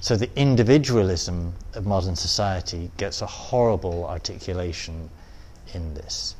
[0.00, 5.10] So the individualism of modern society gets a horrible articulation
[5.74, 6.36] in this.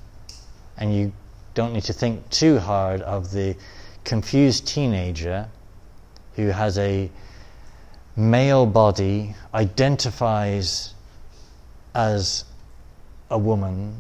[0.76, 1.12] And you
[1.54, 3.56] don't need to think too hard of the
[4.04, 5.48] confused teenager
[6.36, 7.10] who has a
[8.14, 10.94] male body, identifies
[11.96, 12.44] as
[13.28, 13.96] a woman,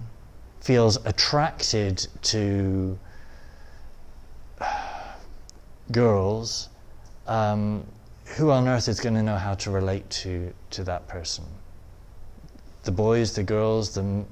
[0.60, 2.98] feels attracted to
[5.92, 6.68] girls.
[7.26, 7.86] Um,
[8.36, 11.44] who on earth is going to know how to relate to, to that person?
[12.84, 14.24] The boys, the girls, the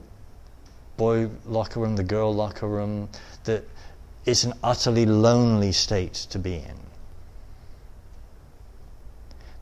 [0.97, 3.09] boy locker room, the girl locker room,
[3.45, 3.65] that
[4.25, 6.77] it's an utterly lonely state to be in.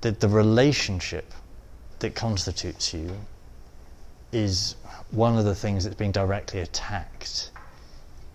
[0.01, 1.33] That the relationship
[2.01, 3.13] that constitutes you
[4.33, 4.77] is
[5.11, 7.51] one of the things that's being directly attacked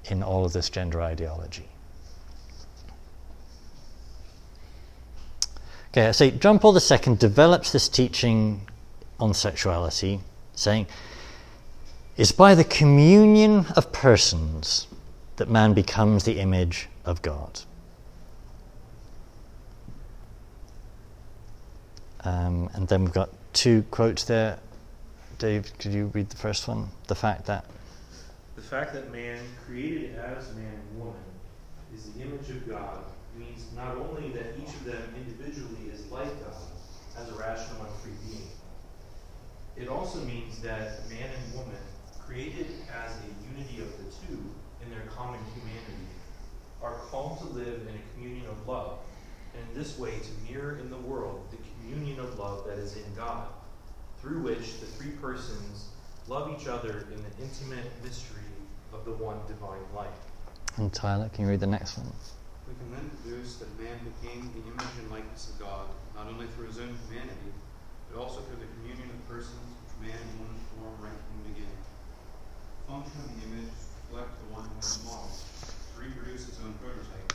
[0.06, 1.68] in all of this gender ideology.
[5.92, 8.62] Okay, so John Paul II develops this teaching
[9.20, 10.22] on sexuality,
[10.56, 10.88] saying,
[12.16, 14.88] It's by the communion of persons
[15.36, 17.62] that man becomes the image of God.
[22.24, 24.60] Um, and then we've got two quotes there.
[25.42, 26.92] Dave, could you read the first one?
[27.08, 27.66] The fact that.
[28.56, 31.24] The fact that man, created as man and woman,
[31.92, 33.00] is the image of God
[33.36, 36.62] means not only that each of them individually is like God
[37.18, 38.50] as a rational and free being,
[39.76, 41.82] it also means that man and woman,
[42.24, 44.38] created as a unity of the two
[44.86, 46.06] in their common humanity,
[46.84, 49.00] are called to live in a communion of love,
[49.56, 52.96] and in this way to mirror in the world the communion of love that is
[52.96, 53.48] in God,
[54.22, 55.90] through which the three persons
[56.28, 58.46] love each other in the intimate mystery
[58.94, 60.22] of the one divine life.
[60.78, 62.06] And Tyler, can you read the next one?
[62.70, 66.46] We can then deduce that man became the image and likeness of God, not only
[66.54, 67.50] through his own humanity,
[68.14, 71.58] but also through the communion of persons which man and woman form right from the
[71.58, 71.82] beginning.
[71.82, 75.96] The function of the image is to reflect the one who is the model, to
[75.98, 77.34] reproduce its own prototype.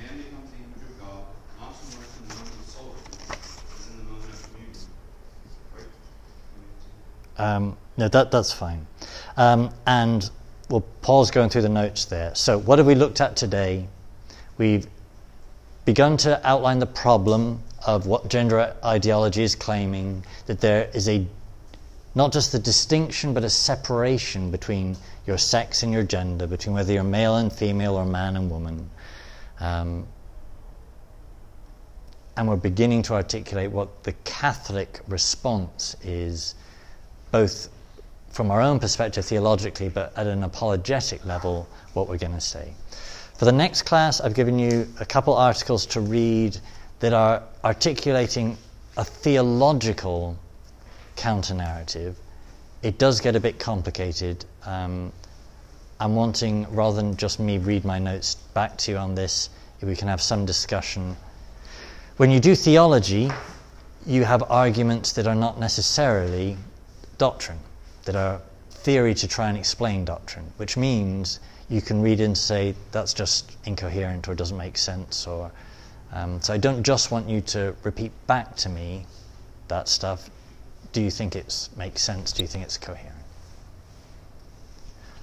[0.00, 1.28] Man becomes the image of God,
[1.60, 4.50] not so much in the moment of soul as in the moment of communion.
[4.50, 4.53] Right?
[7.38, 8.86] Um, no, that, that's fine.
[9.36, 10.28] Um, and
[10.68, 12.34] well, Paul's going through the notes there.
[12.34, 13.86] So, what have we looked at today?
[14.56, 14.86] We've
[15.84, 21.26] begun to outline the problem of what gender ideology is claiming that there is a
[22.14, 24.96] not just the distinction, but a separation between
[25.26, 28.88] your sex and your gender, between whether you're male and female or man and woman.
[29.58, 30.06] Um,
[32.36, 36.54] and we're beginning to articulate what the Catholic response is,
[37.34, 37.68] both
[38.30, 42.72] from our own perspective theologically, but at an apologetic level, what we're going to say.
[43.36, 46.56] For the next class, I've given you a couple articles to read
[47.00, 48.56] that are articulating
[48.96, 50.38] a theological
[51.16, 52.16] counter narrative.
[52.84, 54.44] It does get a bit complicated.
[54.64, 55.12] Um,
[55.98, 59.50] I'm wanting, rather than just me read my notes back to you on this,
[59.80, 61.16] if we can have some discussion.
[62.16, 63.28] When you do theology,
[64.06, 66.56] you have arguments that are not necessarily
[67.18, 67.58] doctrine
[68.04, 72.74] that are theory to try and explain doctrine, which means you can read and say
[72.92, 75.26] that's just incoherent or doesn't make sense.
[75.26, 75.50] Or
[76.12, 79.06] um, so I don't just want you to repeat back to me
[79.68, 80.30] that stuff.
[80.92, 82.32] Do you think it makes sense?
[82.32, 83.10] Do you think it's coherent?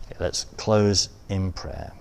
[0.06, 1.94] Okay, let's close in prayer.